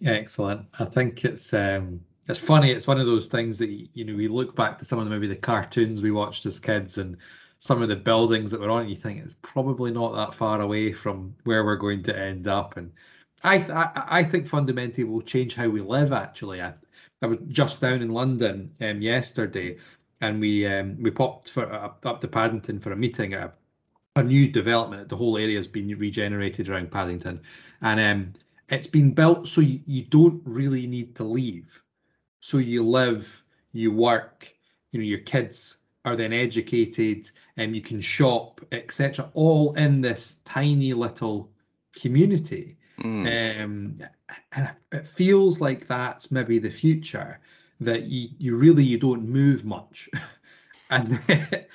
Excellent. 0.03 0.67
I 0.79 0.87
think 0.87 1.25
it's 1.25 1.53
um, 1.53 2.01
it's 2.31 2.39
funny. 2.39 2.71
It's 2.71 2.87
one 2.87 3.01
of 3.01 3.07
those 3.07 3.27
things 3.27 3.59
that 3.59 3.69
you 3.69 4.05
know 4.05 4.15
we 4.15 4.29
look 4.29 4.55
back 4.57 4.79
to 4.79 4.85
some 4.85 4.99
of 4.99 5.05
the 5.05 5.11
maybe 5.11 5.27
the 5.27 5.37
cartoons 5.37 6.01
we 6.01 6.11
watched 6.11 6.47
as 6.47 6.59
kids 6.59 6.99
and 6.99 7.17
some 7.59 7.83
of 7.83 7.89
the 7.89 7.97
buildings 7.97 8.51
that 8.51 8.61
were 8.61 8.71
on. 8.71 8.89
You 8.89 8.97
think 8.97 9.23
it's 9.23 9.37
probably 9.43 9.91
not 9.91 10.15
that 10.15 10.35
far 10.35 10.61
away 10.61 10.93
from 10.93 11.35
where 11.45 11.65
we're 11.65 11.77
going 11.77 12.03
to 12.05 12.17
end 12.17 12.49
up. 12.49 12.77
And 12.77 12.93
I 13.45 13.57
I, 13.57 14.21
I 14.21 14.25
think 14.25 14.47
fundamentally 14.47 15.05
will 15.05 15.23
change 15.23 15.55
how 15.55 15.69
we 15.69 15.81
live. 15.81 16.13
Actually, 16.13 16.63
I, 16.63 16.73
I 17.23 17.27
was 17.27 17.39
just 17.49 17.81
down 17.81 18.03
in 18.03 18.13
London 18.13 18.73
um, 18.81 19.03
yesterday, 19.03 19.77
and 20.21 20.41
we 20.41 20.67
um, 20.67 20.97
we 21.03 21.11
popped 21.11 21.51
for 21.51 21.71
uh, 21.71 21.93
up 22.05 22.21
to 22.21 22.29
Paddington 22.29 22.81
for 22.81 22.93
a 22.93 22.97
meeting. 22.97 23.35
A, 23.35 23.53
a 24.17 24.23
new 24.23 24.49
development. 24.49 25.09
The 25.09 25.17
whole 25.17 25.37
area 25.37 25.57
has 25.57 25.69
been 25.69 25.89
regenerated 25.99 26.69
around 26.69 26.91
Paddington, 26.91 27.41
and 27.83 28.01
um, 28.01 28.33
it's 28.69 28.89
been 28.89 29.13
built 29.13 29.49
so 29.49 29.61
you, 29.61 29.81
you 29.87 30.03
don't 30.03 30.43
really 30.45 30.87
need 30.87 31.15
to 31.17 31.25
leave 31.25 31.83
so 32.41 32.59
you 32.59 32.83
live, 32.83 33.43
you 33.73 33.93
work, 33.93 34.53
you 34.93 34.99
know, 34.99 35.05
your 35.05 35.21
kids 35.21 35.77
are 36.05 36.17
then 36.17 36.33
educated 36.33 37.31
and 37.57 37.75
you 37.75 37.83
can 37.83 38.01
shop, 38.01 38.61
etc., 38.73 39.31
all 39.35 39.75
in 39.75 40.01
this 40.01 40.37
tiny 40.45 40.95
little 40.95 41.51
community. 41.95 42.77
Mm. 43.01 43.65
Um, 43.65 43.95
it 44.93 45.07
feels 45.07 45.61
like 45.61 45.87
that's 45.87 46.31
maybe 46.31 46.59
the 46.59 46.71
future 46.71 47.39
that 47.81 48.05
you, 48.05 48.29
you 48.39 48.57
really 48.57 48.85
you 48.85 48.99
don't 48.99 49.29
move 49.29 49.65
much. 49.65 50.09
and 50.91 51.19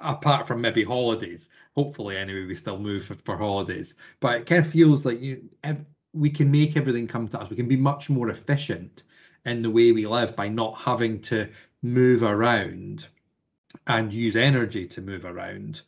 apart 0.00 0.46
from 0.46 0.60
maybe 0.60 0.84
holidays, 0.84 1.48
hopefully 1.74 2.16
anyway, 2.16 2.44
we 2.44 2.54
still 2.54 2.78
move 2.78 3.04
for, 3.04 3.14
for 3.24 3.36
holidays. 3.36 3.94
But 4.20 4.40
it 4.40 4.46
kind 4.46 4.64
of 4.64 4.70
feels 4.70 5.04
like 5.04 5.20
you 5.20 5.42
we 6.12 6.30
can 6.30 6.48
make 6.48 6.76
everything 6.76 7.08
come 7.08 7.26
to 7.26 7.40
us. 7.40 7.50
We 7.50 7.56
can 7.56 7.66
be 7.66 7.76
much 7.76 8.08
more 8.08 8.30
efficient 8.30 9.02
in 9.44 9.62
the 9.62 9.70
way 9.70 9.92
we 9.92 10.06
live 10.06 10.34
by 10.34 10.48
not 10.48 10.78
having 10.78 11.20
to 11.20 11.48
move 11.82 12.22
around 12.22 13.06
and 13.86 14.12
use 14.12 14.36
energy 14.36 14.86
to 14.86 15.02
move 15.02 15.24
around 15.24 15.82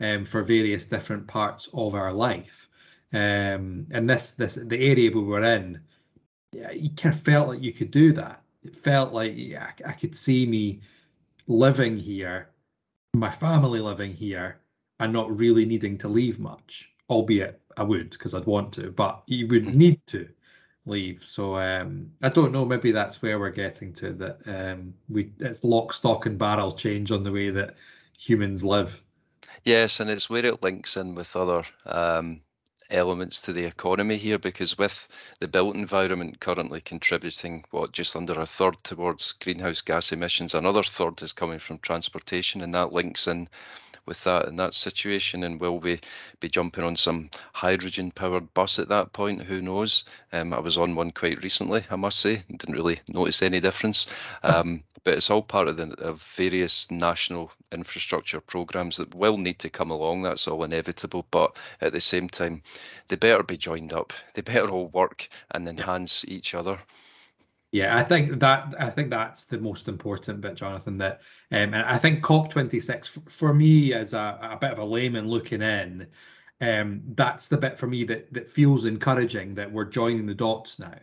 um, 0.00 0.24
for 0.24 0.42
various 0.42 0.86
different 0.86 1.26
parts 1.26 1.68
of 1.74 1.94
our 1.94 2.12
life. 2.12 2.68
Um, 3.12 3.86
and 3.90 4.08
this 4.08 4.32
this 4.32 4.54
the 4.54 4.90
area 4.90 5.10
we 5.10 5.22
were 5.22 5.44
in, 5.44 5.80
you 6.52 6.90
kind 6.96 7.14
of 7.14 7.20
felt 7.20 7.48
like 7.48 7.62
you 7.62 7.72
could 7.72 7.90
do 7.90 8.12
that. 8.12 8.42
It 8.64 8.76
felt 8.76 9.12
like 9.12 9.34
yeah, 9.36 9.70
I 9.84 9.92
could 9.92 10.16
see 10.16 10.46
me 10.46 10.80
living 11.46 11.98
here, 11.98 12.48
my 13.14 13.30
family 13.30 13.80
living 13.80 14.14
here, 14.14 14.60
and 15.00 15.12
not 15.12 15.38
really 15.38 15.66
needing 15.66 15.98
to 15.98 16.08
leave 16.08 16.38
much. 16.38 16.90
Albeit 17.10 17.60
I 17.76 17.82
would 17.82 18.10
because 18.10 18.34
I'd 18.34 18.46
want 18.46 18.72
to, 18.74 18.90
but 18.90 19.22
you 19.26 19.46
would 19.48 19.66
mm. 19.66 19.74
need 19.74 20.00
to 20.06 20.28
leave. 20.86 21.24
So 21.24 21.56
um, 21.56 22.10
I 22.22 22.28
don't 22.28 22.52
know. 22.52 22.64
Maybe 22.64 22.92
that's 22.92 23.22
where 23.22 23.38
we're 23.38 23.50
getting 23.50 23.92
to. 23.94 24.12
That 24.12 24.38
um, 24.46 24.94
we 25.08 25.30
it's 25.38 25.64
lock, 25.64 25.92
stock, 25.92 26.26
and 26.26 26.38
barrel 26.38 26.72
change 26.72 27.10
on 27.10 27.24
the 27.24 27.32
way 27.32 27.50
that 27.50 27.76
humans 28.18 28.64
live. 28.64 29.00
Yes, 29.64 30.00
and 30.00 30.10
it's 30.10 30.28
where 30.28 30.44
it 30.44 30.62
links 30.62 30.96
in 30.96 31.14
with 31.14 31.36
other 31.36 31.62
um, 31.86 32.40
elements 32.90 33.40
to 33.40 33.52
the 33.52 33.64
economy 33.64 34.16
here, 34.16 34.38
because 34.38 34.76
with 34.76 35.08
the 35.40 35.48
built 35.48 35.76
environment 35.76 36.40
currently 36.40 36.80
contributing 36.80 37.64
what 37.70 37.92
just 37.92 38.16
under 38.16 38.34
a 38.34 38.46
third 38.46 38.76
towards 38.82 39.32
greenhouse 39.32 39.80
gas 39.80 40.12
emissions, 40.12 40.54
another 40.54 40.82
third 40.82 41.22
is 41.22 41.32
coming 41.32 41.58
from 41.58 41.78
transportation, 41.78 42.60
and 42.60 42.74
that 42.74 42.92
links 42.92 43.28
in 43.28 43.48
with 44.06 44.22
that 44.24 44.46
in 44.48 44.56
that 44.56 44.74
situation? 44.74 45.44
And 45.44 45.60
will 45.60 45.78
we 45.78 46.00
be 46.40 46.48
jumping 46.48 46.84
on 46.84 46.96
some 46.96 47.30
hydrogen 47.52 48.10
powered 48.10 48.52
bus 48.54 48.78
at 48.78 48.88
that 48.88 49.12
point? 49.12 49.42
Who 49.42 49.62
knows? 49.62 50.04
Um, 50.32 50.52
I 50.52 50.60
was 50.60 50.76
on 50.76 50.94
one 50.94 51.10
quite 51.12 51.42
recently, 51.42 51.84
I 51.90 51.96
must 51.96 52.20
say, 52.20 52.42
didn't 52.50 52.74
really 52.74 53.00
notice 53.08 53.42
any 53.42 53.60
difference. 53.60 54.06
Um, 54.44 54.82
but 55.04 55.14
it's 55.14 55.30
all 55.30 55.42
part 55.42 55.66
of 55.66 55.76
the 55.76 55.92
of 56.00 56.22
various 56.36 56.90
national 56.90 57.50
infrastructure 57.72 58.40
programs 58.40 58.96
that 58.98 59.14
will 59.14 59.36
need 59.36 59.58
to 59.58 59.70
come 59.70 59.90
along. 59.90 60.22
That's 60.22 60.46
all 60.46 60.62
inevitable. 60.62 61.26
But 61.30 61.56
at 61.80 61.92
the 61.92 62.00
same 62.00 62.28
time, 62.28 62.62
they 63.08 63.16
better 63.16 63.42
be 63.42 63.56
joined 63.56 63.92
up. 63.92 64.12
They 64.34 64.42
better 64.42 64.70
all 64.70 64.86
work 64.88 65.28
and 65.50 65.68
enhance 65.68 66.24
each 66.28 66.54
other. 66.54 66.78
Yeah, 67.72 67.96
I 67.96 68.02
think 68.02 68.38
that 68.40 68.74
I 68.78 68.90
think 68.90 69.08
that's 69.10 69.44
the 69.44 69.58
most 69.58 69.88
important 69.88 70.42
bit, 70.42 70.56
Jonathan. 70.56 70.98
That 70.98 71.22
um, 71.50 71.72
and 71.74 71.76
I 71.76 71.96
think 71.98 72.22
COP26 72.22 73.08
for 73.30 73.54
me 73.54 73.94
as 73.94 74.12
a, 74.14 74.38
a 74.42 74.58
bit 74.60 74.72
of 74.72 74.78
a 74.78 74.84
layman 74.84 75.26
looking 75.28 75.62
in, 75.62 76.06
um, 76.60 77.02
that's 77.14 77.48
the 77.48 77.56
bit 77.56 77.78
for 77.78 77.86
me 77.86 78.04
that 78.04 78.32
that 78.32 78.50
feels 78.50 78.84
encouraging 78.84 79.54
that 79.54 79.72
we're 79.72 79.86
joining 79.86 80.26
the 80.26 80.34
dots 80.34 80.78
now. 80.78 80.94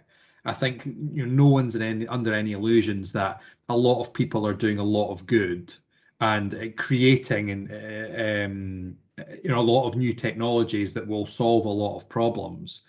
I 0.46 0.54
think 0.54 0.86
you 0.86 1.26
know 1.26 1.44
no 1.46 1.48
one's 1.50 1.76
any, 1.76 2.08
under 2.08 2.34
any 2.34 2.52
illusions 2.54 3.12
that 3.14 3.42
a 3.70 3.76
lot 3.78 4.00
of 4.02 4.14
people 4.14 4.46
are 4.46 4.54
doing 4.54 4.78
a 4.78 4.84
lot 4.84 5.12
of 5.12 5.26
good 5.26 5.74
and 6.22 6.54
uh, 6.54 6.68
creating 6.78 7.50
and 7.52 7.72
uh, 7.72 8.46
um, 8.46 8.96
you 9.44 9.50
know 9.50 9.60
a 9.60 9.62
lot 9.62 9.88
of 9.88 9.96
new 9.96 10.14
technologies 10.14 10.94
that 10.94 11.08
will 11.08 11.26
solve 11.26 11.66
a 11.66 11.70
lot 11.70 11.96
of 11.98 12.08
problems 12.10 12.82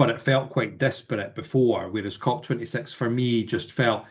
but 0.00 0.08
it 0.08 0.18
felt 0.18 0.48
quite 0.48 0.78
disparate 0.78 1.34
before. 1.34 1.90
Whereas 1.90 2.16
COP26 2.16 2.94
for 2.94 3.10
me 3.10 3.44
just 3.44 3.70
felt 3.70 4.06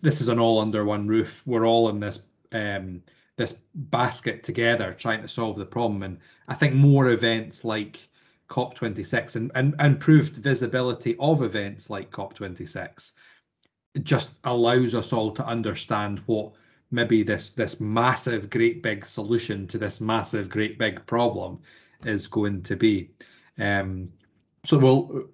this 0.00 0.20
is 0.20 0.28
an 0.28 0.38
all 0.38 0.60
under 0.60 0.84
one 0.84 1.08
roof. 1.08 1.42
We're 1.44 1.66
all 1.66 1.88
in 1.88 1.98
this 1.98 2.20
um, 2.52 3.02
this 3.34 3.56
basket 3.74 4.44
together 4.44 4.94
trying 4.94 5.22
to 5.22 5.26
solve 5.26 5.56
the 5.56 5.66
problem. 5.66 6.04
And 6.04 6.18
I 6.46 6.54
think 6.54 6.72
more 6.72 7.10
events 7.10 7.64
like 7.64 8.08
COP26 8.48 9.34
and, 9.34 9.50
and 9.56 9.74
improved 9.80 10.36
visibility 10.36 11.16
of 11.18 11.42
events 11.42 11.90
like 11.90 12.12
COP26 12.12 13.10
just 14.04 14.30
allows 14.44 14.94
us 14.94 15.12
all 15.12 15.32
to 15.32 15.44
understand 15.44 16.22
what 16.26 16.52
maybe 16.92 17.24
this 17.24 17.50
this 17.50 17.80
massive 17.80 18.50
great 18.50 18.84
big 18.84 19.04
solution 19.04 19.66
to 19.66 19.78
this 19.78 20.00
massive 20.00 20.48
great 20.48 20.78
big 20.78 21.04
problem 21.06 21.58
is 22.04 22.28
going 22.28 22.62
to 22.62 22.76
be 22.76 23.10
Um, 23.58 24.12
so 24.64 24.78
we'll 24.78 25.28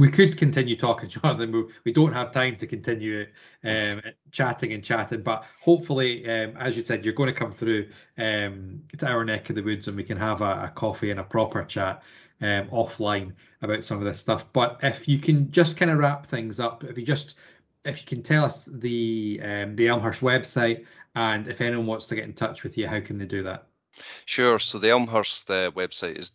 we 0.00 0.08
could 0.08 0.38
continue 0.38 0.76
talking, 0.76 1.08
Jonathan. 1.10 1.52
We, 1.52 1.64
we 1.84 1.92
don't 1.92 2.12
have 2.12 2.32
time 2.32 2.56
to 2.56 2.66
continue 2.66 3.26
um, 3.64 4.00
chatting 4.32 4.72
and 4.72 4.82
chatting, 4.82 5.22
but 5.22 5.44
hopefully, 5.60 6.24
um, 6.28 6.56
as 6.56 6.76
you 6.76 6.84
said, 6.84 7.04
you're 7.04 7.14
going 7.14 7.32
to 7.32 7.38
come 7.38 7.52
through 7.52 7.88
um, 8.16 8.82
to 8.96 9.06
our 9.06 9.24
neck 9.24 9.50
of 9.50 9.56
the 9.56 9.62
woods 9.62 9.88
and 9.88 9.96
we 9.96 10.04
can 10.04 10.16
have 10.16 10.40
a, 10.40 10.64
a 10.64 10.72
coffee 10.74 11.10
and 11.10 11.20
a 11.20 11.24
proper 11.24 11.62
chat 11.64 12.02
um, 12.40 12.66
offline 12.68 13.34
about 13.60 13.84
some 13.84 13.98
of 13.98 14.04
this 14.04 14.18
stuff. 14.18 14.50
But 14.52 14.80
if 14.82 15.06
you 15.06 15.18
can 15.18 15.50
just 15.50 15.76
kind 15.76 15.90
of 15.90 15.98
wrap 15.98 16.26
things 16.26 16.60
up, 16.60 16.82
if 16.84 16.96
you 16.96 17.04
just 17.04 17.36
if 17.84 18.00
you 18.00 18.06
can 18.06 18.22
tell 18.22 18.44
us 18.44 18.66
the 18.72 19.40
um, 19.44 19.76
the 19.76 19.88
Elmhurst 19.88 20.22
website 20.22 20.86
and 21.14 21.46
if 21.48 21.60
anyone 21.60 21.86
wants 21.86 22.06
to 22.06 22.14
get 22.14 22.24
in 22.24 22.32
touch 22.32 22.62
with 22.62 22.78
you, 22.78 22.86
how 22.86 23.00
can 23.00 23.18
they 23.18 23.26
do 23.26 23.42
that? 23.42 23.66
Sure. 24.24 24.58
So 24.58 24.78
the 24.78 24.90
Elmhurst 24.90 25.50
uh, 25.50 25.70
website 25.72 26.16
is 26.16 26.30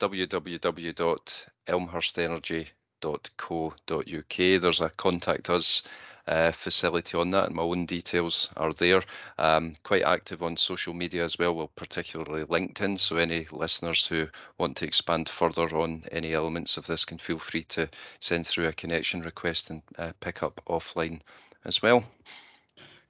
www.elmhurstenergy.co.uk. 1.68 4.62
There's 4.62 4.82
a 4.82 4.90
contact 4.98 5.50
us 5.50 5.84
uh, 6.28 6.52
facility 6.52 7.18
on 7.18 7.32
that, 7.32 7.48
and 7.48 7.56
my 7.56 7.62
own 7.62 7.86
details 7.86 8.50
are 8.58 8.74
there. 8.74 9.04
Um, 9.38 9.76
quite 9.84 10.04
active 10.04 10.42
on 10.42 10.58
social 10.58 10.94
media 10.94 11.24
as 11.24 11.38
well, 11.38 11.56
well, 11.56 11.72
particularly 11.76 12.46
LinkedIn. 12.46 13.00
So 13.00 13.18
any 13.18 13.48
listeners 13.52 14.06
who 14.06 14.28
want 14.58 14.78
to 14.78 14.86
expand 14.86 15.30
further 15.30 15.76
on 15.78 16.04
any 16.12 16.34
elements 16.34 16.78
of 16.78 16.88
this 16.88 17.06
can 17.06 17.20
feel 17.20 17.38
free 17.38 17.64
to 17.66 17.88
send 18.20 18.48
through 18.48 18.68
a 18.68 18.74
connection 18.74 19.22
request 19.22 19.70
and 19.70 19.82
uh, 19.98 20.14
pick 20.20 20.42
up 20.42 20.62
offline 20.68 21.20
as 21.66 21.82
well. 21.82 22.04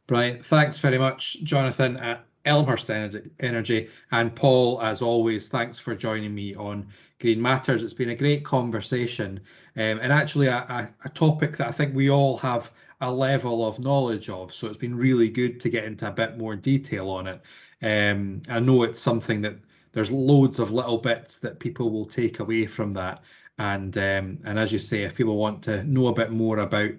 Brian, 0.07 0.43
thanks 0.43 0.79
very 0.79 0.97
much, 0.97 1.41
Jonathan 1.43 1.97
at 1.97 2.25
Elmhurst 2.45 2.91
Energy, 2.91 3.89
and 4.11 4.35
Paul, 4.35 4.79
as 4.81 5.01
always, 5.01 5.49
thanks 5.49 5.79
for 5.79 5.95
joining 5.95 6.35
me 6.35 6.53
on 6.53 6.87
Green 7.19 7.41
Matters. 7.41 7.83
It's 7.83 7.93
been 7.93 8.09
a 8.09 8.15
great 8.15 8.43
conversation, 8.43 9.39
um, 9.75 9.99
and 10.01 10.11
actually 10.11 10.47
a, 10.47 10.57
a, 10.57 10.89
a 11.05 11.09
topic 11.09 11.57
that 11.57 11.67
I 11.67 11.71
think 11.71 11.95
we 11.95 12.09
all 12.09 12.37
have 12.37 12.71
a 13.01 13.11
level 13.11 13.65
of 13.65 13.79
knowledge 13.79 14.29
of. 14.29 14.53
So 14.53 14.67
it's 14.67 14.77
been 14.77 14.95
really 14.95 15.29
good 15.29 15.59
to 15.61 15.69
get 15.69 15.85
into 15.85 16.07
a 16.07 16.11
bit 16.11 16.37
more 16.37 16.55
detail 16.55 17.09
on 17.09 17.27
it. 17.27 17.41
Um, 17.81 18.41
I 18.49 18.59
know 18.59 18.83
it's 18.83 19.01
something 19.01 19.41
that 19.41 19.55
there's 19.91 20.11
loads 20.11 20.59
of 20.59 20.71
little 20.71 20.97
bits 20.97 21.37
that 21.37 21.59
people 21.59 21.89
will 21.89 22.05
take 22.05 22.39
away 22.39 22.65
from 22.65 22.91
that. 22.93 23.23
And 23.57 23.97
um, 23.97 24.39
and 24.43 24.59
as 24.59 24.73
you 24.73 24.79
say, 24.79 25.03
if 25.03 25.15
people 25.15 25.37
want 25.37 25.63
to 25.63 25.83
know 25.85 26.07
a 26.07 26.13
bit 26.13 26.31
more 26.31 26.59
about 26.59 26.91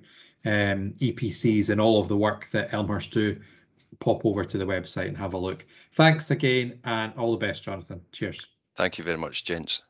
um, 0.46 0.94
EPCs 1.00 1.70
and 1.70 1.80
all 1.80 2.00
of 2.00 2.08
the 2.08 2.16
work 2.16 2.48
that 2.52 2.72
Elmhurst 2.72 3.12
do, 3.12 3.38
pop 3.98 4.24
over 4.24 4.44
to 4.44 4.58
the 4.58 4.64
website 4.64 5.08
and 5.08 5.16
have 5.16 5.34
a 5.34 5.38
look. 5.38 5.66
Thanks 5.92 6.30
again, 6.30 6.78
and 6.84 7.12
all 7.16 7.32
the 7.32 7.46
best, 7.46 7.64
Jonathan. 7.64 8.00
Cheers. 8.12 8.46
Thank 8.76 8.98
you 8.98 9.04
very 9.04 9.18
much, 9.18 9.44
gents. 9.44 9.82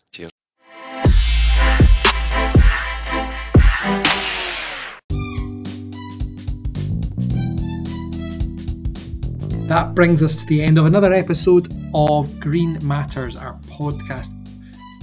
That 9.76 9.94
brings 9.94 10.22
us 10.22 10.34
to 10.36 10.46
the 10.46 10.62
end 10.62 10.78
of 10.78 10.86
another 10.86 11.12
episode 11.12 11.70
of 11.92 12.40
Green 12.40 12.78
Matters, 12.80 13.36
our 13.36 13.58
podcast 13.68 14.32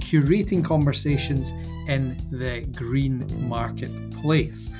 curating 0.00 0.64
conversations 0.64 1.50
in 1.86 2.16
the 2.32 2.66
green 2.74 3.24
marketplace. 3.48 4.72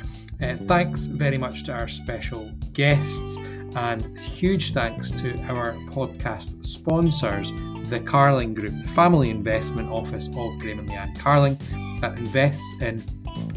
Uh, 0.42 0.56
thanks 0.66 1.06
very 1.06 1.38
much 1.38 1.62
to 1.66 1.72
our 1.72 1.86
special 1.86 2.50
guests, 2.72 3.36
and 3.76 4.18
huge 4.18 4.72
thanks 4.72 5.12
to 5.12 5.40
our 5.42 5.74
podcast 5.92 6.66
sponsors, 6.66 7.52
the 7.88 8.00
Carling 8.00 8.52
Group, 8.52 8.74
the 8.82 8.88
family 8.94 9.30
investment 9.30 9.88
office 9.90 10.26
of 10.26 10.58
Graham 10.58 10.80
and 10.80 10.88
Leanne 10.88 11.16
Carling, 11.20 11.56
that 12.00 12.18
invests 12.18 12.74
in 12.80 13.00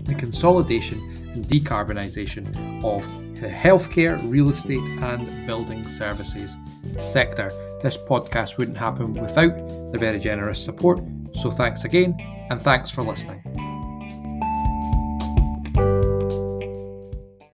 the 0.03 0.13
consolidation 0.13 0.99
and 1.33 1.45
decarbonisation 1.45 2.83
of 2.83 3.07
the 3.41 3.47
healthcare, 3.47 4.19
real 4.31 4.49
estate, 4.49 4.83
and 5.01 5.45
building 5.45 5.87
services 5.87 6.57
sector. 6.97 7.49
This 7.81 7.97
podcast 7.97 8.57
wouldn't 8.57 8.77
happen 8.77 9.13
without 9.13 9.55
the 9.91 9.97
very 9.99 10.19
generous 10.19 10.63
support. 10.63 10.99
So, 11.35 11.51
thanks 11.51 11.83
again, 11.83 12.15
and 12.49 12.61
thanks 12.61 12.89
for 12.89 13.03
listening. 13.03 13.66